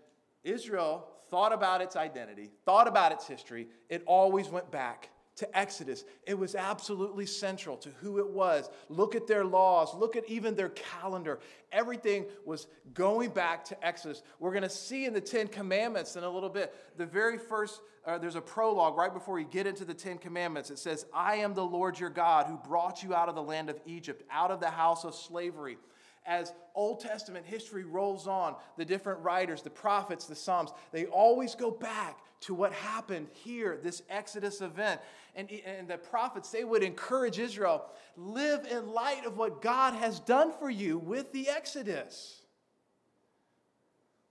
Israel 0.43 1.07
thought 1.29 1.53
about 1.53 1.81
its 1.81 1.95
identity, 1.95 2.51
thought 2.65 2.87
about 2.87 3.11
its 3.11 3.27
history, 3.27 3.67
it 3.89 4.03
always 4.05 4.49
went 4.49 4.69
back 4.69 5.09
to 5.37 5.57
Exodus. 5.57 6.03
It 6.27 6.37
was 6.37 6.55
absolutely 6.55 7.25
central 7.25 7.77
to 7.77 7.89
who 8.01 8.19
it 8.19 8.29
was. 8.29 8.69
Look 8.89 9.15
at 9.15 9.27
their 9.27 9.45
laws, 9.45 9.95
look 9.95 10.15
at 10.15 10.29
even 10.29 10.55
their 10.55 10.69
calendar. 10.69 11.39
Everything 11.71 12.25
was 12.45 12.67
going 12.93 13.29
back 13.29 13.63
to 13.65 13.85
Exodus. 13.85 14.23
We're 14.39 14.51
going 14.51 14.63
to 14.63 14.69
see 14.69 15.05
in 15.05 15.13
the 15.13 15.21
Ten 15.21 15.47
Commandments 15.47 16.15
in 16.17 16.23
a 16.23 16.29
little 16.29 16.49
bit. 16.49 16.75
The 16.97 17.05
very 17.05 17.37
first, 17.37 17.81
uh, 18.05 18.17
there's 18.17 18.35
a 18.35 18.41
prologue 18.41 18.97
right 18.97 19.13
before 19.13 19.39
you 19.39 19.45
get 19.45 19.65
into 19.65 19.85
the 19.85 19.93
Ten 19.93 20.17
Commandments. 20.17 20.69
It 20.69 20.79
says, 20.79 21.05
I 21.13 21.37
am 21.37 21.53
the 21.53 21.65
Lord 21.65 21.97
your 21.97 22.09
God 22.09 22.45
who 22.45 22.57
brought 22.57 23.01
you 23.01 23.15
out 23.15 23.29
of 23.29 23.35
the 23.35 23.43
land 23.43 23.69
of 23.69 23.79
Egypt, 23.85 24.23
out 24.29 24.51
of 24.51 24.59
the 24.59 24.69
house 24.69 25.05
of 25.05 25.15
slavery 25.15 25.77
as 26.25 26.53
Old 26.75 26.99
Testament 26.99 27.45
history 27.45 27.83
rolls 27.83 28.27
on, 28.27 28.55
the 28.77 28.85
different 28.85 29.19
writers, 29.21 29.61
the 29.61 29.69
prophets, 29.69 30.25
the 30.25 30.35
Psalms, 30.35 30.71
they 30.91 31.05
always 31.05 31.55
go 31.55 31.71
back 31.71 32.19
to 32.41 32.53
what 32.53 32.73
happened 32.73 33.27
here, 33.33 33.79
this 33.81 34.01
Exodus 34.09 34.61
event. 34.61 35.01
And, 35.35 35.49
and 35.65 35.87
the 35.87 35.97
prophets, 35.97 36.49
they 36.49 36.63
would 36.63 36.83
encourage 36.83 37.39
Israel 37.39 37.85
live 38.17 38.65
in 38.65 38.91
light 38.91 39.25
of 39.25 39.37
what 39.37 39.61
God 39.61 39.93
has 39.93 40.19
done 40.19 40.51
for 40.51 40.69
you 40.69 40.97
with 40.97 41.31
the 41.31 41.49
Exodus. 41.49 42.41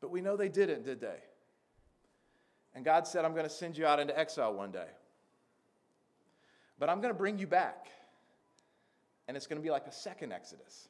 But 0.00 0.11
we 0.11 0.20
know 0.20 0.37
they 0.37 0.48
didn't, 0.48 0.85
did 0.85 1.00
they? 1.00 1.18
And 2.74 2.85
God 2.85 3.07
said, 3.07 3.24
I'm 3.24 3.33
going 3.33 3.44
to 3.44 3.50
send 3.50 3.76
you 3.76 3.87
out 3.87 3.98
into 3.98 4.16
exile 4.18 4.55
one 4.55 4.70
day. 4.70 4.87
But 6.79 6.88
I'm 6.88 7.00
going 7.00 7.12
to 7.12 7.18
bring 7.18 7.38
you 7.38 7.46
back. 7.46 7.88
And 9.29 9.37
it's 9.37 9.46
going 9.46 9.61
to 9.61 9.62
be 9.62 9.70
like 9.70 9.87
a 9.87 9.92
second 9.92 10.33
Exodus. 10.33 10.88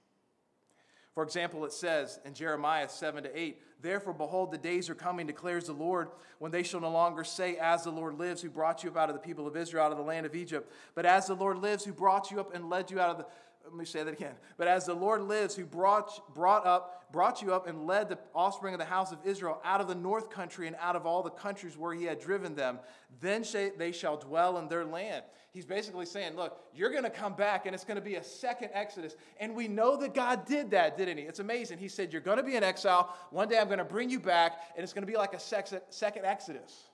For 1.14 1.24
example, 1.24 1.64
it 1.64 1.72
says 1.72 2.20
in 2.24 2.34
Jeremiah 2.34 2.88
7 2.88 3.24
to 3.24 3.38
8, 3.38 3.60
Therefore, 3.82 4.12
behold, 4.12 4.52
the 4.52 4.58
days 4.58 4.88
are 4.88 4.94
coming, 4.94 5.26
declares 5.26 5.64
the 5.64 5.72
Lord, 5.72 6.10
when 6.38 6.52
they 6.52 6.62
shall 6.62 6.80
no 6.80 6.90
longer 6.90 7.24
say, 7.24 7.56
As 7.56 7.82
the 7.82 7.90
Lord 7.90 8.18
lives, 8.18 8.42
who 8.42 8.50
brought 8.50 8.84
you 8.84 8.90
up 8.90 8.96
out 8.96 9.08
of 9.08 9.16
the 9.16 9.20
people 9.20 9.46
of 9.46 9.56
Israel, 9.56 9.84
out 9.84 9.92
of 9.92 9.98
the 9.98 10.04
land 10.04 10.26
of 10.26 10.36
Egypt, 10.36 10.70
but 10.94 11.06
as 11.06 11.26
the 11.26 11.34
Lord 11.34 11.58
lives, 11.58 11.84
who 11.84 11.92
brought 11.92 12.30
you 12.30 12.38
up 12.38 12.54
and 12.54 12.70
led 12.70 12.90
you 12.90 13.00
out 13.00 13.10
of 13.10 13.18
the 13.18 13.26
let 13.64 13.74
me 13.74 13.84
say 13.84 14.02
that 14.02 14.12
again. 14.12 14.34
But 14.56 14.68
as 14.68 14.86
the 14.86 14.94
Lord 14.94 15.22
lives, 15.22 15.54
who 15.54 15.64
brought, 15.64 16.34
brought 16.34 16.66
up, 16.66 17.12
brought 17.12 17.42
you 17.42 17.54
up 17.54 17.66
and 17.66 17.86
led 17.86 18.08
the 18.08 18.18
offspring 18.34 18.74
of 18.74 18.78
the 18.78 18.84
house 18.84 19.12
of 19.12 19.18
Israel 19.24 19.60
out 19.64 19.80
of 19.80 19.88
the 19.88 19.94
north 19.94 20.30
country 20.30 20.66
and 20.66 20.76
out 20.80 20.96
of 20.96 21.06
all 21.06 21.22
the 21.22 21.30
countries 21.30 21.76
where 21.76 21.94
he 21.94 22.04
had 22.04 22.20
driven 22.20 22.54
them, 22.54 22.78
then 23.20 23.44
they 23.78 23.92
shall 23.92 24.16
dwell 24.16 24.58
in 24.58 24.68
their 24.68 24.84
land. 24.84 25.24
He's 25.52 25.66
basically 25.66 26.06
saying, 26.06 26.36
look, 26.36 26.60
you're 26.74 26.90
going 26.90 27.04
to 27.04 27.10
come 27.10 27.34
back 27.34 27.66
and 27.66 27.74
it's 27.74 27.84
going 27.84 27.96
to 27.96 28.02
be 28.02 28.14
a 28.14 28.24
second 28.24 28.70
Exodus. 28.72 29.16
And 29.38 29.54
we 29.54 29.66
know 29.66 29.96
that 29.96 30.14
God 30.14 30.46
did 30.46 30.70
that, 30.70 30.96
didn't 30.96 31.18
he? 31.18 31.24
It's 31.24 31.40
amazing. 31.40 31.78
He 31.78 31.88
said, 31.88 32.12
you're 32.12 32.22
going 32.22 32.36
to 32.36 32.44
be 32.44 32.56
in 32.56 32.62
exile. 32.62 33.16
One 33.30 33.48
day 33.48 33.58
I'm 33.58 33.66
going 33.66 33.78
to 33.78 33.84
bring 33.84 34.10
you 34.10 34.20
back 34.20 34.60
and 34.76 34.84
it's 34.84 34.92
going 34.92 35.04
to 35.04 35.10
be 35.10 35.18
like 35.18 35.34
a 35.34 35.40
second 35.40 36.24
Exodus. 36.24 36.90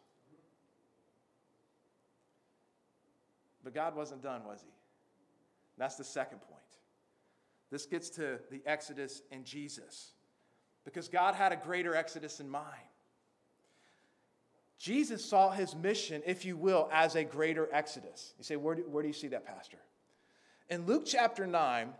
But 3.62 3.74
God 3.74 3.94
wasn't 3.94 4.22
done, 4.22 4.42
was 4.44 4.62
he? 4.62 4.70
That's 5.76 5.96
the 5.96 6.04
second 6.04 6.38
point. 6.38 6.55
This 7.76 7.84
gets 7.84 8.08
to 8.08 8.38
the 8.50 8.62
Exodus 8.64 9.20
and 9.30 9.44
Jesus. 9.44 10.12
Because 10.86 11.08
God 11.08 11.34
had 11.34 11.52
a 11.52 11.56
greater 11.56 11.94
Exodus 11.94 12.40
in 12.40 12.48
mind. 12.48 12.72
Jesus 14.78 15.22
saw 15.22 15.50
his 15.50 15.74
mission, 15.74 16.22
if 16.24 16.46
you 16.46 16.56
will, 16.56 16.88
as 16.90 17.16
a 17.16 17.22
greater 17.22 17.68
Exodus. 17.70 18.32
You 18.38 18.44
say, 18.44 18.56
where 18.56 18.76
do, 18.76 18.84
where 18.88 19.02
do 19.02 19.08
you 19.08 19.12
see 19.12 19.28
that, 19.28 19.44
Pastor? 19.44 19.76
In 20.70 20.86
Luke 20.86 21.02
chapter 21.04 21.46
9, 21.46 21.90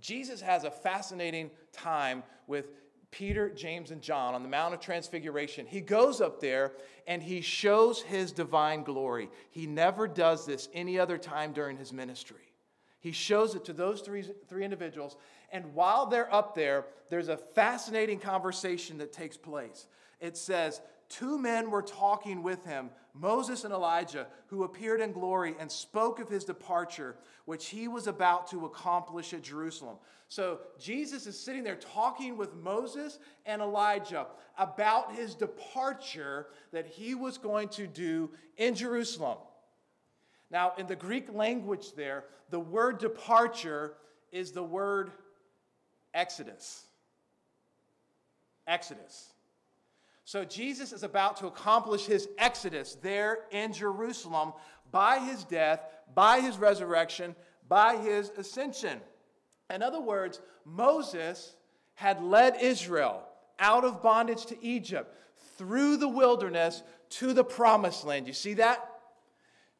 Jesus 0.00 0.40
has 0.40 0.62
a 0.62 0.70
fascinating 0.70 1.50
time 1.72 2.22
with 2.46 2.68
Peter, 3.10 3.50
James, 3.50 3.90
and 3.90 4.00
John 4.00 4.36
on 4.36 4.44
the 4.44 4.48
Mount 4.48 4.72
of 4.72 4.78
Transfiguration. 4.78 5.66
He 5.66 5.80
goes 5.80 6.20
up 6.20 6.40
there 6.40 6.74
and 7.08 7.20
he 7.20 7.40
shows 7.40 8.02
his 8.02 8.30
divine 8.30 8.84
glory. 8.84 9.30
He 9.50 9.66
never 9.66 10.06
does 10.06 10.46
this 10.46 10.68
any 10.72 10.96
other 10.96 11.18
time 11.18 11.52
during 11.52 11.76
his 11.76 11.92
ministry. 11.92 12.46
He 13.06 13.12
shows 13.12 13.54
it 13.54 13.64
to 13.66 13.72
those 13.72 14.00
three, 14.00 14.24
three 14.48 14.64
individuals. 14.64 15.16
And 15.52 15.74
while 15.74 16.06
they're 16.06 16.34
up 16.34 16.56
there, 16.56 16.86
there's 17.08 17.28
a 17.28 17.36
fascinating 17.36 18.18
conversation 18.18 18.98
that 18.98 19.12
takes 19.12 19.36
place. 19.36 19.86
It 20.20 20.36
says, 20.36 20.80
Two 21.08 21.38
men 21.38 21.70
were 21.70 21.82
talking 21.82 22.42
with 22.42 22.64
him, 22.64 22.90
Moses 23.14 23.62
and 23.62 23.72
Elijah, 23.72 24.26
who 24.48 24.64
appeared 24.64 25.00
in 25.00 25.12
glory 25.12 25.54
and 25.60 25.70
spoke 25.70 26.18
of 26.18 26.28
his 26.28 26.42
departure, 26.42 27.14
which 27.44 27.68
he 27.68 27.86
was 27.86 28.08
about 28.08 28.50
to 28.50 28.66
accomplish 28.66 29.32
at 29.32 29.42
Jerusalem. 29.42 29.98
So 30.26 30.58
Jesus 30.76 31.28
is 31.28 31.38
sitting 31.38 31.62
there 31.62 31.76
talking 31.76 32.36
with 32.36 32.56
Moses 32.56 33.20
and 33.44 33.62
Elijah 33.62 34.26
about 34.58 35.14
his 35.14 35.36
departure 35.36 36.48
that 36.72 36.88
he 36.88 37.14
was 37.14 37.38
going 37.38 37.68
to 37.68 37.86
do 37.86 38.32
in 38.56 38.74
Jerusalem. 38.74 39.38
Now, 40.50 40.72
in 40.78 40.86
the 40.86 40.96
Greek 40.96 41.32
language, 41.32 41.94
there, 41.94 42.24
the 42.50 42.60
word 42.60 42.98
departure 42.98 43.94
is 44.30 44.52
the 44.52 44.62
word 44.62 45.10
exodus. 46.14 46.84
Exodus. 48.66 49.32
So, 50.24 50.44
Jesus 50.44 50.92
is 50.92 51.02
about 51.02 51.36
to 51.38 51.46
accomplish 51.46 52.06
his 52.06 52.28
exodus 52.38 52.96
there 53.00 53.40
in 53.50 53.72
Jerusalem 53.72 54.52
by 54.90 55.18
his 55.18 55.44
death, 55.44 55.80
by 56.14 56.40
his 56.40 56.58
resurrection, 56.58 57.34
by 57.68 57.96
his 57.96 58.30
ascension. 58.36 59.00
In 59.70 59.82
other 59.82 60.00
words, 60.00 60.40
Moses 60.64 61.54
had 61.94 62.22
led 62.22 62.60
Israel 62.60 63.22
out 63.58 63.84
of 63.84 64.02
bondage 64.02 64.46
to 64.46 64.64
Egypt 64.64 65.14
through 65.56 65.96
the 65.96 66.08
wilderness 66.08 66.82
to 67.08 67.32
the 67.32 67.44
promised 67.44 68.04
land. 68.04 68.26
You 68.26 68.32
see 68.32 68.54
that? 68.54 68.95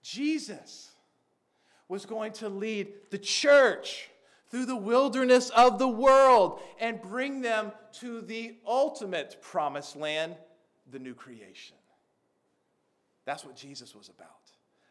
Jesus 0.09 0.91
was 1.89 2.07
going 2.07 2.33
to 2.35 2.49
lead 2.49 2.93
the 3.11 3.19
church 3.19 4.09
through 4.51 4.67
the 4.67 4.77
wilderness 4.77 5.51
of 5.51 5.81
the 5.81 5.89
world 5.89 6.61
and 6.79 7.03
bring 7.03 7.41
them 7.41 7.73
to 7.95 8.21
the 8.21 8.55
ultimate 8.65 9.43
promised 9.43 9.97
land, 9.97 10.37
the 10.93 11.01
new 11.01 11.15
creation. 11.15 11.77
That's 13.25 13.45
what 13.45 13.57
Jesus 13.57 13.97
was 13.97 14.09
about. 14.09 14.29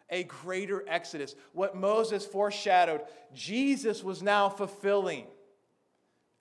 A 0.10 0.24
greater 0.24 0.84
exodus. 0.88 1.36
What 1.54 1.78
Moses 1.78 2.26
foreshadowed, 2.26 3.02
Jesus 3.34 4.04
was 4.04 4.22
now 4.22 4.50
fulfilling 4.50 5.28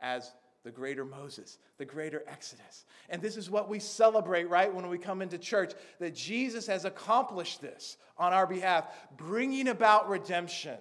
as 0.00 0.32
the 0.64 0.70
greater 0.70 1.04
Moses, 1.04 1.58
the 1.76 1.84
greater 1.84 2.24
Exodus. 2.26 2.84
And 3.10 3.22
this 3.22 3.36
is 3.36 3.50
what 3.50 3.68
we 3.68 3.78
celebrate, 3.78 4.48
right, 4.48 4.74
when 4.74 4.88
we 4.88 4.98
come 4.98 5.22
into 5.22 5.38
church 5.38 5.72
that 6.00 6.14
Jesus 6.14 6.66
has 6.66 6.84
accomplished 6.84 7.60
this 7.60 7.98
on 8.18 8.32
our 8.32 8.46
behalf, 8.46 8.86
bringing 9.16 9.68
about 9.68 10.08
redemption 10.08 10.78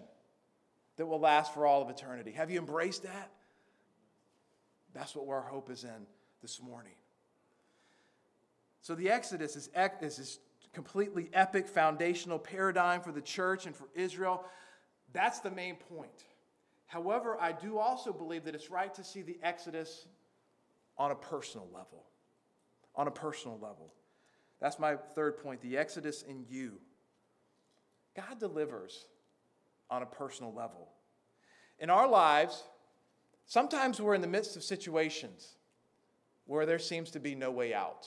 that 0.96 1.06
will 1.06 1.20
last 1.20 1.54
for 1.54 1.68
all 1.68 1.82
of 1.82 1.90
eternity. 1.90 2.32
Have 2.32 2.50
you 2.50 2.60
embraced 2.60 3.04
that? 3.04 3.30
That's 4.94 5.16
what 5.16 5.28
our 5.28 5.42
hope 5.42 5.70
is 5.70 5.84
in 5.84 6.08
this 6.42 6.62
morning. 6.62 6.94
So 8.82 8.96
the 8.96 9.10
Exodus 9.10 9.56
is, 9.56 9.70
is 10.02 10.18
this 10.18 10.40
completely 10.72 11.30
epic 11.34 11.68
foundational 11.68 12.40
paradigm 12.40 13.02
for 13.02 13.12
the 13.12 13.22
church 13.22 13.66
and 13.66 13.76
for 13.76 13.88
Israel. 13.96 14.46
That's 15.12 15.40
the 15.40 15.52
main 15.52 15.76
point. 15.76 16.24
However, 16.94 17.36
I 17.42 17.54
do 17.54 17.80
also 17.80 18.14
believe 18.14 18.46
that 18.46 18.54
it's 18.54 18.70
right 18.70 18.94
to 18.94 19.04
see 19.04 19.24
the 19.24 19.40
Exodus 19.42 20.06
on 20.96 21.10
a 21.10 21.16
personal 21.16 21.68
level. 21.74 22.04
On 22.96 23.08
a 23.08 23.12
personal 23.12 23.58
level. 23.60 23.92
That's 24.62 24.78
my 24.78 24.98
third 25.16 25.40
point 25.40 25.60
the 25.62 25.76
Exodus 25.76 26.22
in 26.22 26.46
you. 26.48 26.74
God 28.16 28.40
delivers 28.40 29.08
on 29.90 30.04
a 30.04 30.06
personal 30.06 30.54
level. 30.54 30.90
In 31.80 31.90
our 31.90 32.08
lives, 32.08 32.62
sometimes 33.48 34.00
we're 34.00 34.14
in 34.14 34.22
the 34.22 34.28
midst 34.28 34.56
of 34.56 34.62
situations 34.62 35.56
where 36.46 36.68
there 36.68 36.78
seems 36.78 37.10
to 37.10 37.20
be 37.20 37.34
no 37.34 37.50
way 37.50 37.74
out. 37.74 38.06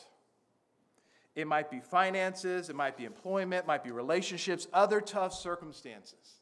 It 1.35 1.49
might 1.49 1.73
be 1.73 1.81
finances, 1.81 2.71
it 2.71 2.77
might 2.77 2.97
be 2.97 3.05
employment, 3.05 3.65
it 3.65 3.67
might 3.67 3.83
be 3.83 3.91
relationships, 3.91 4.69
other 4.73 5.01
tough 5.01 5.35
circumstances 5.35 6.37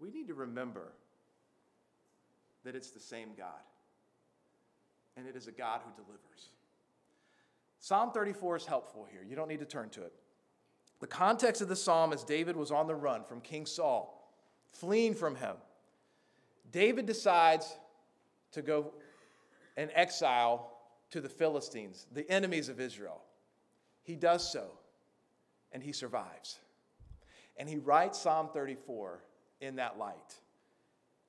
we 0.00 0.10
need 0.10 0.28
to 0.28 0.34
remember 0.34 0.92
that 2.64 2.74
it's 2.74 2.90
the 2.90 3.00
same 3.00 3.28
God. 3.36 3.62
And 5.16 5.26
it 5.26 5.36
is 5.36 5.46
a 5.46 5.52
God 5.52 5.80
who 5.84 5.90
delivers. 6.02 6.50
Psalm 7.78 8.10
34 8.10 8.56
is 8.56 8.66
helpful 8.66 9.06
here. 9.10 9.20
You 9.26 9.36
don't 9.36 9.48
need 9.48 9.60
to 9.60 9.66
turn 9.66 9.88
to 9.90 10.02
it. 10.02 10.12
The 11.00 11.06
context 11.06 11.62
of 11.62 11.68
the 11.68 11.76
psalm 11.76 12.12
is 12.12 12.24
David 12.24 12.56
was 12.56 12.70
on 12.70 12.86
the 12.86 12.94
run 12.94 13.24
from 13.24 13.40
King 13.40 13.66
Saul, 13.66 14.32
fleeing 14.72 15.14
from 15.14 15.36
him. 15.36 15.56
David 16.72 17.06
decides 17.06 17.78
to 18.52 18.62
go 18.62 18.92
in 19.76 19.90
exile 19.94 20.72
to 21.10 21.20
the 21.20 21.28
Philistines, 21.28 22.06
the 22.12 22.28
enemies 22.30 22.68
of 22.68 22.80
Israel. 22.80 23.22
He 24.02 24.16
does 24.16 24.50
so, 24.50 24.66
and 25.72 25.82
he 25.82 25.92
survives. 25.92 26.58
And 27.56 27.68
he 27.68 27.76
writes 27.76 28.18
Psalm 28.18 28.48
34 28.52 29.20
in 29.60 29.76
that 29.76 29.98
light. 29.98 30.34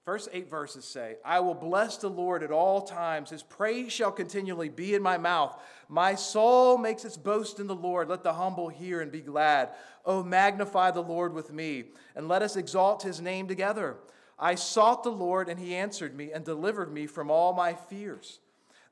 First 0.05 0.29
eight 0.31 0.49
verses 0.49 0.85
say, 0.85 1.17
I 1.25 1.41
will 1.41 1.53
bless 1.53 1.97
the 1.97 2.09
Lord 2.09 2.41
at 2.41 2.49
all 2.51 2.81
times. 2.81 3.29
His 3.29 3.43
praise 3.43 3.91
shall 3.91 4.11
continually 4.11 4.69
be 4.69 4.95
in 4.95 5.01
my 5.01 5.17
mouth. 5.17 5.61
My 5.89 6.15
soul 6.15 6.77
makes 6.77 7.03
its 7.03 7.17
boast 7.17 7.59
in 7.59 7.67
the 7.67 7.75
Lord. 7.75 8.07
Let 8.07 8.23
the 8.23 8.31
humble 8.31 8.69
hear 8.69 9.01
and 9.01 9.11
be 9.11 9.19
glad. 9.19 9.71
Oh, 10.05 10.23
magnify 10.23 10.91
the 10.91 11.03
Lord 11.03 11.33
with 11.33 11.51
me, 11.51 11.85
and 12.15 12.29
let 12.29 12.41
us 12.41 12.55
exalt 12.55 13.03
his 13.03 13.19
name 13.19 13.49
together. 13.49 13.97
I 14.39 14.55
sought 14.55 15.03
the 15.03 15.09
Lord, 15.09 15.49
and 15.49 15.59
he 15.59 15.75
answered 15.75 16.15
me 16.15 16.31
and 16.31 16.45
delivered 16.45 16.89
me 16.89 17.05
from 17.05 17.29
all 17.29 17.51
my 17.51 17.73
fears. 17.73 18.39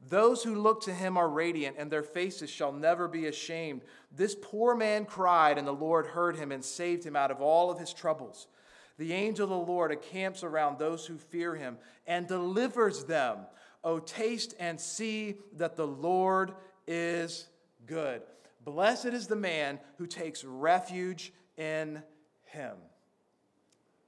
Those 0.09 0.43
who 0.43 0.55
look 0.55 0.83
to 0.83 0.93
him 0.93 1.15
are 1.15 1.29
radiant, 1.29 1.77
and 1.79 1.89
their 1.89 2.03
faces 2.03 2.49
shall 2.49 2.73
never 2.73 3.07
be 3.07 3.27
ashamed. 3.27 3.83
This 4.11 4.35
poor 4.35 4.75
man 4.75 5.05
cried, 5.05 5.57
and 5.57 5.65
the 5.65 5.71
Lord 5.71 6.07
heard 6.07 6.35
him 6.35 6.51
and 6.51 6.63
saved 6.63 7.05
him 7.05 7.15
out 7.15 7.31
of 7.31 7.41
all 7.41 7.71
of 7.71 7.79
his 7.79 7.93
troubles. 7.93 8.47
The 8.97 9.13
angel 9.13 9.43
of 9.43 9.49
the 9.49 9.71
Lord 9.71 9.91
encamps 9.91 10.43
around 10.43 10.79
those 10.79 11.05
who 11.05 11.17
fear 11.17 11.55
him 11.55 11.77
and 12.07 12.27
delivers 12.27 13.03
them. 13.05 13.39
Oh, 13.83 13.99
taste 13.99 14.55
and 14.59 14.79
see 14.79 15.35
that 15.57 15.75
the 15.75 15.87
Lord 15.87 16.53
is 16.87 17.47
good. 17.85 18.21
Blessed 18.63 19.07
is 19.07 19.27
the 19.27 19.35
man 19.35 19.79
who 19.97 20.07
takes 20.07 20.43
refuge 20.43 21.33
in 21.57 22.01
him. 22.45 22.75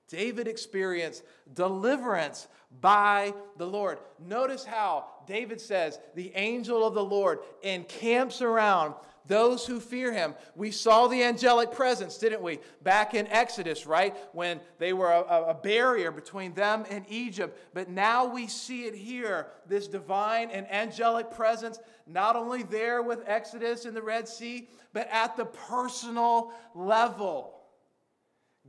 David 0.07 0.47
experienced 0.47 1.23
deliverance 1.53 2.47
by 2.81 3.33
the 3.57 3.67
Lord. 3.67 3.99
Notice 4.25 4.63
how 4.63 5.05
David 5.25 5.59
says, 5.59 5.99
The 6.15 6.31
angel 6.35 6.85
of 6.85 6.93
the 6.93 7.03
Lord 7.03 7.39
encamps 7.61 8.41
around 8.41 8.95
those 9.27 9.65
who 9.65 9.79
fear 9.79 10.11
him. 10.11 10.35
We 10.55 10.71
saw 10.71 11.07
the 11.07 11.23
angelic 11.23 11.71
presence, 11.71 12.17
didn't 12.17 12.41
we? 12.41 12.59
Back 12.81 13.13
in 13.13 13.27
Exodus, 13.27 13.85
right? 13.85 14.15
When 14.33 14.59
they 14.79 14.93
were 14.93 15.11
a, 15.11 15.49
a, 15.49 15.53
barrier 15.53 16.11
between 16.11 16.53
them 16.53 16.85
and 16.89 17.05
Egypt. 17.09 17.59
But 17.73 17.89
now 17.89 18.25
we 18.25 18.47
see 18.47 18.85
it 18.85 18.95
here 18.95 19.47
this 19.67 19.87
divine 19.87 20.49
and 20.49 20.69
angelic 20.71 21.31
presence, 21.31 21.79
not 22.05 22.35
only 22.35 22.63
there 22.63 23.01
with 23.01 23.23
Exodus 23.25 23.85
in 23.85 23.93
the 23.93 24.01
Red 24.01 24.27
Sea, 24.27 24.69
but 24.93 25.07
at 25.11 25.35
the 25.35 25.45
personal 25.45 26.51
level. 26.73 27.53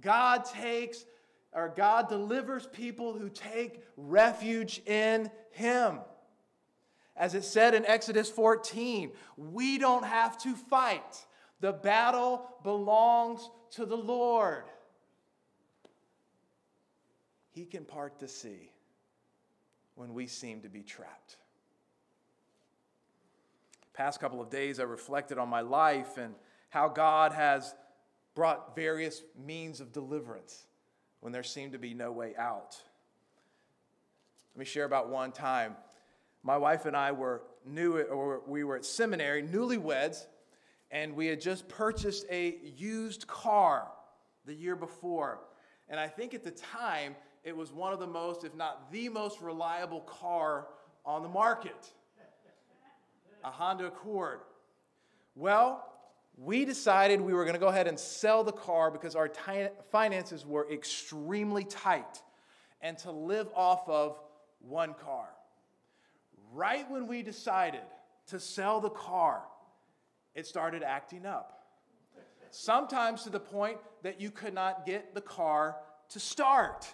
God 0.00 0.44
takes 0.44 1.04
or 1.52 1.72
God 1.74 2.08
delivers 2.08 2.66
people 2.66 3.14
who 3.14 3.28
take 3.28 3.82
refuge 3.96 4.82
in 4.86 5.30
him. 5.50 6.00
As 7.18 7.34
it 7.34 7.44
said 7.44 7.74
in 7.74 7.84
Exodus 7.84 8.30
14, 8.30 9.10
we 9.36 9.76
don't 9.76 10.04
have 10.04 10.38
to 10.38 10.54
fight. 10.54 11.26
The 11.60 11.72
battle 11.72 12.48
belongs 12.62 13.50
to 13.72 13.84
the 13.84 13.96
Lord. 13.96 14.62
He 17.50 17.64
can 17.64 17.84
part 17.84 18.20
the 18.20 18.28
sea 18.28 18.70
when 19.96 20.14
we 20.14 20.28
seem 20.28 20.60
to 20.60 20.68
be 20.68 20.82
trapped. 20.82 21.36
Past 23.94 24.20
couple 24.20 24.40
of 24.40 24.48
days, 24.48 24.78
I 24.78 24.84
reflected 24.84 25.38
on 25.38 25.48
my 25.48 25.60
life 25.60 26.18
and 26.18 26.36
how 26.70 26.86
God 26.86 27.32
has 27.32 27.74
brought 28.36 28.76
various 28.76 29.22
means 29.44 29.80
of 29.80 29.92
deliverance 29.92 30.66
when 31.18 31.32
there 31.32 31.42
seemed 31.42 31.72
to 31.72 31.78
be 31.80 31.94
no 31.94 32.12
way 32.12 32.36
out. 32.38 32.80
Let 34.54 34.60
me 34.60 34.64
share 34.64 34.84
about 34.84 35.08
one 35.08 35.32
time 35.32 35.74
my 36.42 36.56
wife 36.56 36.86
and 36.86 36.96
I 36.96 37.12
were 37.12 37.42
new, 37.66 37.98
or 37.98 38.42
we 38.46 38.64
were 38.64 38.76
at 38.76 38.84
seminary, 38.84 39.42
newlyweds, 39.42 40.26
and 40.90 41.14
we 41.14 41.26
had 41.26 41.40
just 41.40 41.68
purchased 41.68 42.24
a 42.30 42.56
used 42.76 43.26
car 43.26 43.88
the 44.46 44.54
year 44.54 44.76
before. 44.76 45.40
And 45.88 45.98
I 45.98 46.08
think 46.08 46.34
at 46.34 46.44
the 46.44 46.50
time, 46.50 47.16
it 47.44 47.56
was 47.56 47.72
one 47.72 47.92
of 47.92 47.98
the 47.98 48.06
most, 48.06 48.44
if 48.44 48.54
not 48.54 48.90
the 48.92 49.08
most 49.08 49.40
reliable 49.40 50.00
car 50.00 50.68
on 51.04 51.22
the 51.22 51.28
market. 51.28 51.92
a 53.44 53.50
Honda 53.50 53.86
Accord. 53.86 54.40
Well, 55.34 55.84
we 56.36 56.64
decided 56.64 57.20
we 57.20 57.32
were 57.32 57.44
going 57.44 57.54
to 57.54 57.60
go 57.60 57.68
ahead 57.68 57.88
and 57.88 57.98
sell 57.98 58.44
the 58.44 58.52
car 58.52 58.90
because 58.90 59.16
our 59.16 59.28
t- 59.28 59.68
finances 59.90 60.46
were 60.46 60.70
extremely 60.70 61.64
tight 61.64 62.22
and 62.80 62.96
to 62.98 63.10
live 63.10 63.48
off 63.54 63.88
of 63.88 64.20
one 64.60 64.94
car. 64.94 65.28
Right 66.52 66.90
when 66.90 67.06
we 67.06 67.22
decided 67.22 67.82
to 68.28 68.40
sell 68.40 68.80
the 68.80 68.90
car, 68.90 69.42
it 70.34 70.46
started 70.46 70.82
acting 70.82 71.26
up. 71.26 71.54
Sometimes 72.50 73.24
to 73.24 73.30
the 73.30 73.40
point 73.40 73.78
that 74.02 74.20
you 74.20 74.30
could 74.30 74.54
not 74.54 74.86
get 74.86 75.14
the 75.14 75.20
car 75.20 75.76
to 76.10 76.20
start. 76.20 76.86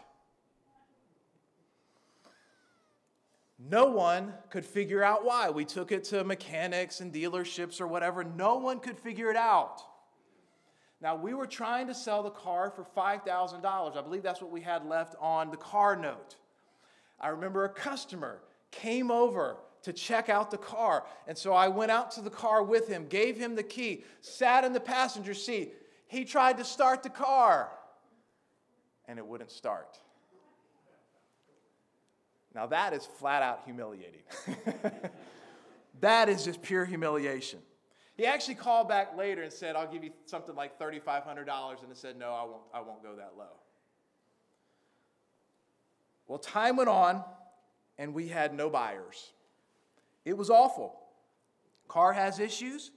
No 3.59 3.87
one 3.87 4.35
could 4.51 4.65
figure 4.65 5.03
out 5.03 5.25
why. 5.25 5.51
We 5.51 5.65
took 5.65 5.93
it 5.93 6.05
to 6.05 6.25
mechanics 6.25 7.01
and 7.01 7.13
dealerships 7.13 7.81
or 7.81 7.87
whatever. 7.87 8.25
No 8.25 8.57
one 8.57 8.81
could 8.81 8.99
figure 8.99 9.31
it 9.31 9.37
out. 9.37 9.81
Now, 11.01 11.17
we 11.17 11.35
were 11.35 11.47
trying 11.47 11.87
to 11.89 11.95
sell 11.95 12.23
the 12.23 12.31
car 12.31 12.71
for 12.71 12.85
$5,000. 12.97 13.97
I 13.97 14.03
believe 14.03 14.23
that's 14.23 14.41
what 14.41 14.51
we 14.51 14.63
had 14.63 14.87
left 14.87 15.15
on 15.21 15.51
the 15.51 15.57
car 15.57 15.97
note. 15.97 16.37
I 17.21 17.29
remember 17.29 17.65
a 17.65 17.69
customer 17.69 18.41
came 18.75 19.11
over 19.11 19.57
to 19.83 19.93
check 19.93 20.29
out 20.29 20.51
the 20.51 20.59
car. 20.59 21.05
And 21.27 21.37
so 21.37 21.53
I 21.53 21.69
went 21.69 21.91
out 21.91 22.11
to 22.13 22.21
the 22.21 22.31
car 22.31 22.63
with 22.63 22.89
him, 22.89 23.07
gave 23.07 23.37
him 23.37 23.55
the 23.55 23.63
key, 23.63 24.05
sat 24.21 24.65
in 24.65 24.73
the 24.73 24.81
passenger 24.81 25.35
seat. 25.35 25.75
He 26.07 26.25
tried 26.25 26.59
to 26.59 26.65
start 26.65 27.03
the 27.03 27.11
car, 27.11 27.71
and 29.07 29.19
it 29.19 29.27
wouldn't 29.27 29.51
start. 29.51 29.99
Now, 32.55 32.67
that 32.67 32.93
is 32.93 33.05
flat 33.05 33.43
out 33.43 33.63
humiliating. 33.65 34.23
that 36.01 36.29
is 36.29 36.45
just 36.45 36.63
pure 36.63 36.85
humiliation. 36.85 37.59
He 38.17 38.27
actually 38.27 38.55
called 38.55 38.89
back 38.89 39.17
later 39.17 39.43
and 39.43 39.53
said, 39.53 39.75
I'll 39.75 39.91
give 39.91 40.05
you 40.05 40.11
something 40.25 40.55
like 40.55 40.79
$3,500. 40.79 41.27
And 41.37 41.49
I 41.49 41.95
said, 41.95 42.17
No, 42.17 42.33
I 42.33 42.45
won't, 42.45 42.63
I 42.73 42.81
won't 42.81 43.03
go 43.03 43.17
that 43.17 43.33
low. 43.37 43.59
Well, 46.29 46.39
time 46.39 46.77
went 46.77 46.89
on, 46.89 47.25
and 47.99 48.15
we 48.15 48.29
had 48.29 48.55
no 48.55 48.69
buyers. 48.71 49.33
It 50.25 50.37
was 50.37 50.51
awful. 50.51 50.99
Car 51.89 52.13
has 52.13 52.39
issues. 52.39 52.91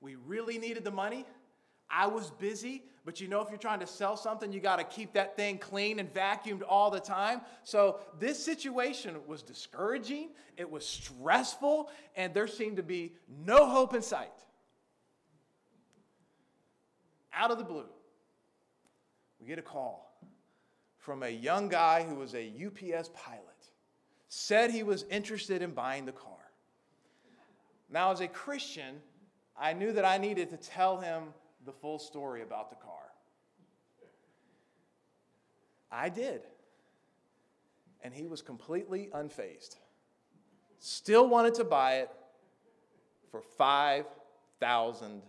We 0.00 0.14
really 0.14 0.58
needed 0.58 0.84
the 0.84 0.90
money. 0.90 1.26
I 1.90 2.06
was 2.06 2.30
busy, 2.30 2.84
but 3.04 3.20
you 3.20 3.28
know, 3.28 3.40
if 3.40 3.48
you're 3.48 3.58
trying 3.58 3.80
to 3.80 3.86
sell 3.86 4.16
something, 4.16 4.52
you 4.52 4.60
got 4.60 4.76
to 4.76 4.84
keep 4.84 5.14
that 5.14 5.36
thing 5.36 5.58
clean 5.58 5.98
and 5.98 6.12
vacuumed 6.12 6.62
all 6.68 6.90
the 6.90 7.00
time. 7.00 7.40
So, 7.64 7.98
this 8.18 8.42
situation 8.42 9.16
was 9.26 9.42
discouraging, 9.42 10.28
it 10.56 10.70
was 10.70 10.86
stressful, 10.86 11.90
and 12.14 12.32
there 12.32 12.46
seemed 12.46 12.76
to 12.76 12.82
be 12.82 13.14
no 13.44 13.66
hope 13.66 13.94
in 13.94 14.02
sight. 14.02 14.28
Out 17.32 17.50
of 17.50 17.58
the 17.58 17.64
blue, 17.64 17.86
we 19.40 19.46
get 19.46 19.58
a 19.58 19.62
call 19.62 20.14
from 20.98 21.22
a 21.22 21.28
young 21.28 21.68
guy 21.68 22.04
who 22.04 22.14
was 22.14 22.34
a 22.34 22.52
UPS 22.66 23.10
pilot, 23.14 23.49
said 24.30 24.70
he 24.70 24.84
was 24.84 25.04
interested 25.10 25.60
in 25.60 25.72
buying 25.72 26.06
the 26.06 26.12
car. 26.12 26.30
Now, 27.90 28.12
as 28.12 28.20
a 28.20 28.28
Christian, 28.28 28.94
I 29.58 29.72
knew 29.72 29.92
that 29.92 30.04
I 30.04 30.18
needed 30.18 30.50
to 30.50 30.56
tell 30.56 30.98
him 30.98 31.24
the 31.66 31.72
full 31.72 31.98
story 31.98 32.42
about 32.42 32.70
the 32.70 32.76
car. 32.76 33.10
I 35.90 36.08
did. 36.08 36.42
And 38.02 38.14
he 38.14 38.28
was 38.28 38.40
completely 38.40 39.10
unfazed. 39.12 39.76
Still 40.78 41.28
wanted 41.28 41.54
to 41.54 41.64
buy 41.64 41.96
it 41.96 42.10
for 43.32 43.42
$5,000. 43.58 45.20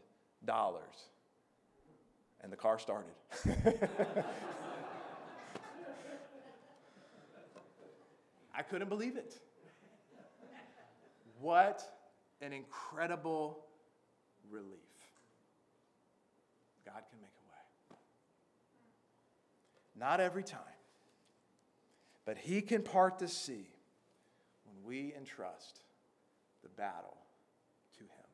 And 2.44 2.52
the 2.52 2.56
car 2.56 2.78
started. 2.78 3.14
I 8.56 8.62
couldn't 8.62 8.90
believe 8.90 9.16
it. 9.16 9.40
What 11.40 11.84
an 12.42 12.54
incredible 12.54 13.66
relief. 14.50 14.68
God 16.86 17.02
can 17.10 17.20
make 17.22 17.32
a 17.32 17.96
way. 17.96 17.98
Not 19.96 20.20
every 20.20 20.44
time, 20.44 20.60
but 22.26 22.38
He 22.38 22.62
can 22.62 22.84
part 22.84 23.18
the 23.18 23.28
sea 23.28 23.68
when 24.66 24.76
we 24.86 25.14
entrust 25.16 25.82
the 26.64 26.70
battle 26.70 27.18
to 27.98 28.04
Him. 28.04 28.30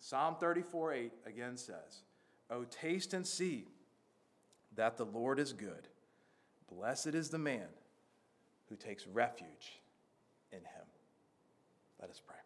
Psalm 0.00 0.36
34 0.40 0.92
8 0.92 1.12
again 1.26 1.56
says, 1.56 2.02
Oh, 2.50 2.64
taste 2.64 3.12
and 3.14 3.26
see 3.26 3.66
that 4.76 4.96
the 4.96 5.06
Lord 5.06 5.38
is 5.38 5.52
good. 5.52 5.88
Blessed 6.68 7.08
is 7.08 7.30
the 7.30 7.38
man 7.38 7.68
who 8.68 8.76
takes 8.76 9.06
refuge 9.06 9.80
in 10.52 10.58
Him. 10.58 10.86
Let 12.00 12.10
us 12.10 12.20
pray. 12.24 12.36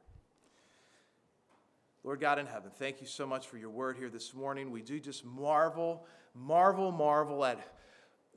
Lord 2.03 2.21
God 2.21 2.39
in 2.39 2.47
heaven, 2.47 2.71
thank 2.79 3.01
you 3.01 3.07
so 3.07 3.27
much 3.27 3.47
for 3.47 3.59
your 3.59 3.71
word 3.71 3.97
here 3.99 4.09
this 4.09 4.33
morning. 4.33 4.71
We 4.71 4.81
do 4.81 4.99
just 4.99 5.25
marvel, 5.25 6.07
marvel, 6.35 6.93
marvel 6.93 7.45
at 7.45 7.59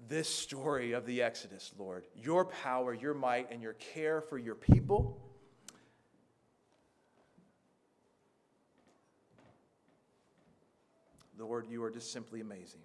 this 0.09 0.27
story 0.27 0.91
of 0.91 1.05
the 1.05 1.21
Exodus, 1.21 1.71
Lord. 1.77 2.05
Your 2.15 2.43
power, 2.43 2.93
your 2.93 3.13
might, 3.13 3.49
and 3.51 3.61
your 3.61 3.73
care 3.73 4.19
for 4.19 4.37
your 4.37 4.55
people. 4.55 5.21
Lord, 11.37 11.67
you 11.69 11.83
are 11.83 11.91
just 11.91 12.11
simply 12.11 12.41
amazing. 12.41 12.81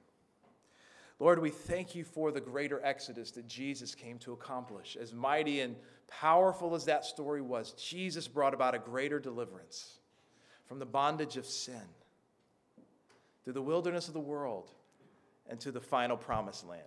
Lord, 1.21 1.41
we 1.41 1.51
thank 1.51 1.95
you 1.95 2.05
for 2.05 2.31
the 2.31 2.41
greater 2.41 2.81
exodus 2.85 3.33
that 3.33 3.49
Jesus 3.49 3.95
came 3.95 4.19
to 4.19 4.33
accomplish. 4.33 4.97
As 5.01 5.13
mighty 5.13 5.61
and 5.61 5.75
powerful 6.07 6.75
as 6.75 6.85
that 6.85 7.05
story 7.05 7.43
was, 7.43 7.73
Jesus 7.73 8.29
brought 8.29 8.55
about 8.55 8.75
a 8.75 8.79
greater 8.79 9.19
deliverance 9.19 9.99
from 10.67 10.79
the 10.79 10.87
bondage 10.87 11.37
of 11.37 11.45
sin 11.45 11.83
through 13.43 13.55
the 13.55 13.63
wilderness 13.63 14.07
of 14.07 14.15
the 14.15 14.21
world 14.21 14.71
and 15.49 15.59
to 15.61 15.73
the 15.73 15.81
final 15.81 16.17
promised 16.17 16.67
land, 16.67 16.83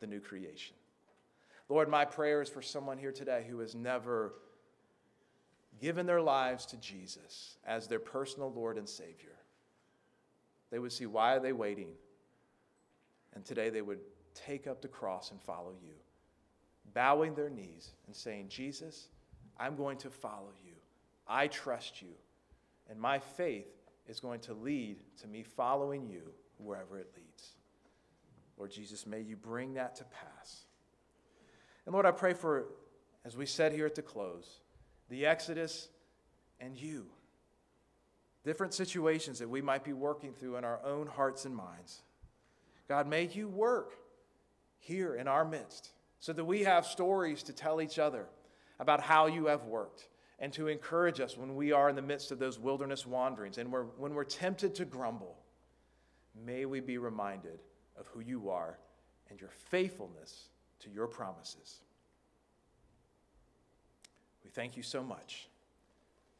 the 0.00 0.06
new 0.06 0.20
creation. 0.20 0.76
Lord, 1.68 1.88
my 1.88 2.04
prayer 2.04 2.42
is 2.42 2.48
for 2.48 2.62
someone 2.62 2.98
here 2.98 3.12
today 3.12 3.46
who 3.48 3.60
has 3.60 3.74
never 3.74 4.34
given 5.80 6.04
their 6.04 6.20
lives 6.20 6.66
to 6.66 6.76
Jesus 6.76 7.56
as 7.64 7.86
their 7.86 8.00
personal 8.00 8.52
Lord 8.52 8.76
and 8.76 8.88
Savior. 8.88 9.36
They 10.70 10.78
would 10.78 10.92
see 10.92 11.06
why 11.06 11.36
are 11.36 11.40
they 11.40 11.52
waiting? 11.52 11.92
And 13.34 13.44
today 13.44 13.70
they 13.70 13.82
would 13.82 14.00
take 14.34 14.66
up 14.66 14.82
the 14.82 14.88
cross 14.88 15.30
and 15.30 15.40
follow 15.40 15.72
you, 15.82 15.94
bowing 16.94 17.34
their 17.34 17.50
knees 17.50 17.92
and 18.06 18.14
saying, 18.14 18.48
Jesus, 18.48 19.08
I'm 19.58 19.76
going 19.76 19.98
to 19.98 20.10
follow 20.10 20.52
you. 20.64 20.72
I 21.26 21.46
trust 21.46 22.02
you. 22.02 22.14
And 22.88 22.98
my 22.98 23.18
faith 23.18 23.68
is 24.08 24.18
going 24.18 24.40
to 24.40 24.54
lead 24.54 24.98
to 25.20 25.28
me 25.28 25.42
following 25.42 26.08
you 26.08 26.22
wherever 26.58 26.98
it 26.98 27.12
leads. 27.16 27.52
Lord 28.56 28.72
Jesus, 28.72 29.06
may 29.06 29.20
you 29.20 29.36
bring 29.36 29.74
that 29.74 29.94
to 29.96 30.04
pass. 30.04 30.64
And 31.86 31.92
Lord, 31.92 32.06
I 32.06 32.10
pray 32.10 32.34
for, 32.34 32.66
as 33.24 33.36
we 33.36 33.46
said 33.46 33.72
here 33.72 33.86
at 33.86 33.94
the 33.94 34.02
close, 34.02 34.60
the 35.08 35.26
Exodus 35.26 35.88
and 36.58 36.76
you. 36.76 37.06
Different 38.44 38.74
situations 38.74 39.38
that 39.38 39.48
we 39.48 39.62
might 39.62 39.84
be 39.84 39.92
working 39.92 40.32
through 40.32 40.56
in 40.56 40.64
our 40.64 40.80
own 40.84 41.06
hearts 41.06 41.44
and 41.44 41.54
minds. 41.54 42.02
God, 42.90 43.06
may 43.06 43.28
you 43.32 43.46
work 43.46 43.92
here 44.80 45.14
in 45.14 45.28
our 45.28 45.44
midst 45.44 45.90
so 46.18 46.32
that 46.32 46.44
we 46.44 46.64
have 46.64 46.84
stories 46.84 47.44
to 47.44 47.52
tell 47.52 47.80
each 47.80 48.00
other 48.00 48.26
about 48.80 49.00
how 49.00 49.28
you 49.28 49.46
have 49.46 49.62
worked 49.66 50.08
and 50.40 50.52
to 50.54 50.66
encourage 50.66 51.20
us 51.20 51.38
when 51.38 51.54
we 51.54 51.70
are 51.70 51.88
in 51.88 51.94
the 51.94 52.02
midst 52.02 52.32
of 52.32 52.40
those 52.40 52.58
wilderness 52.58 53.06
wanderings 53.06 53.58
and 53.58 53.70
we're, 53.70 53.84
when 53.84 54.12
we're 54.12 54.24
tempted 54.24 54.74
to 54.74 54.84
grumble. 54.84 55.36
May 56.44 56.64
we 56.64 56.80
be 56.80 56.98
reminded 56.98 57.60
of 57.96 58.08
who 58.08 58.18
you 58.18 58.50
are 58.50 58.76
and 59.30 59.40
your 59.40 59.50
faithfulness 59.68 60.48
to 60.80 60.90
your 60.90 61.06
promises. 61.06 61.82
We 64.42 64.50
thank 64.50 64.76
you 64.76 64.82
so 64.82 65.04
much. 65.04 65.48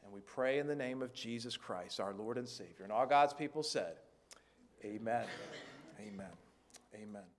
And 0.02 0.12
we 0.12 0.20
pray 0.22 0.58
in 0.58 0.66
the 0.66 0.74
name 0.74 1.00
of 1.00 1.14
Jesus 1.14 1.56
Christ, 1.56 2.00
our 2.00 2.12
Lord 2.12 2.38
and 2.38 2.48
Savior. 2.48 2.82
And 2.82 2.90
all 2.90 3.06
God's 3.06 3.34
people 3.34 3.62
said, 3.62 3.94
Amen. 4.84 5.26
Amen. 6.00 6.32
Amen. 6.94 7.30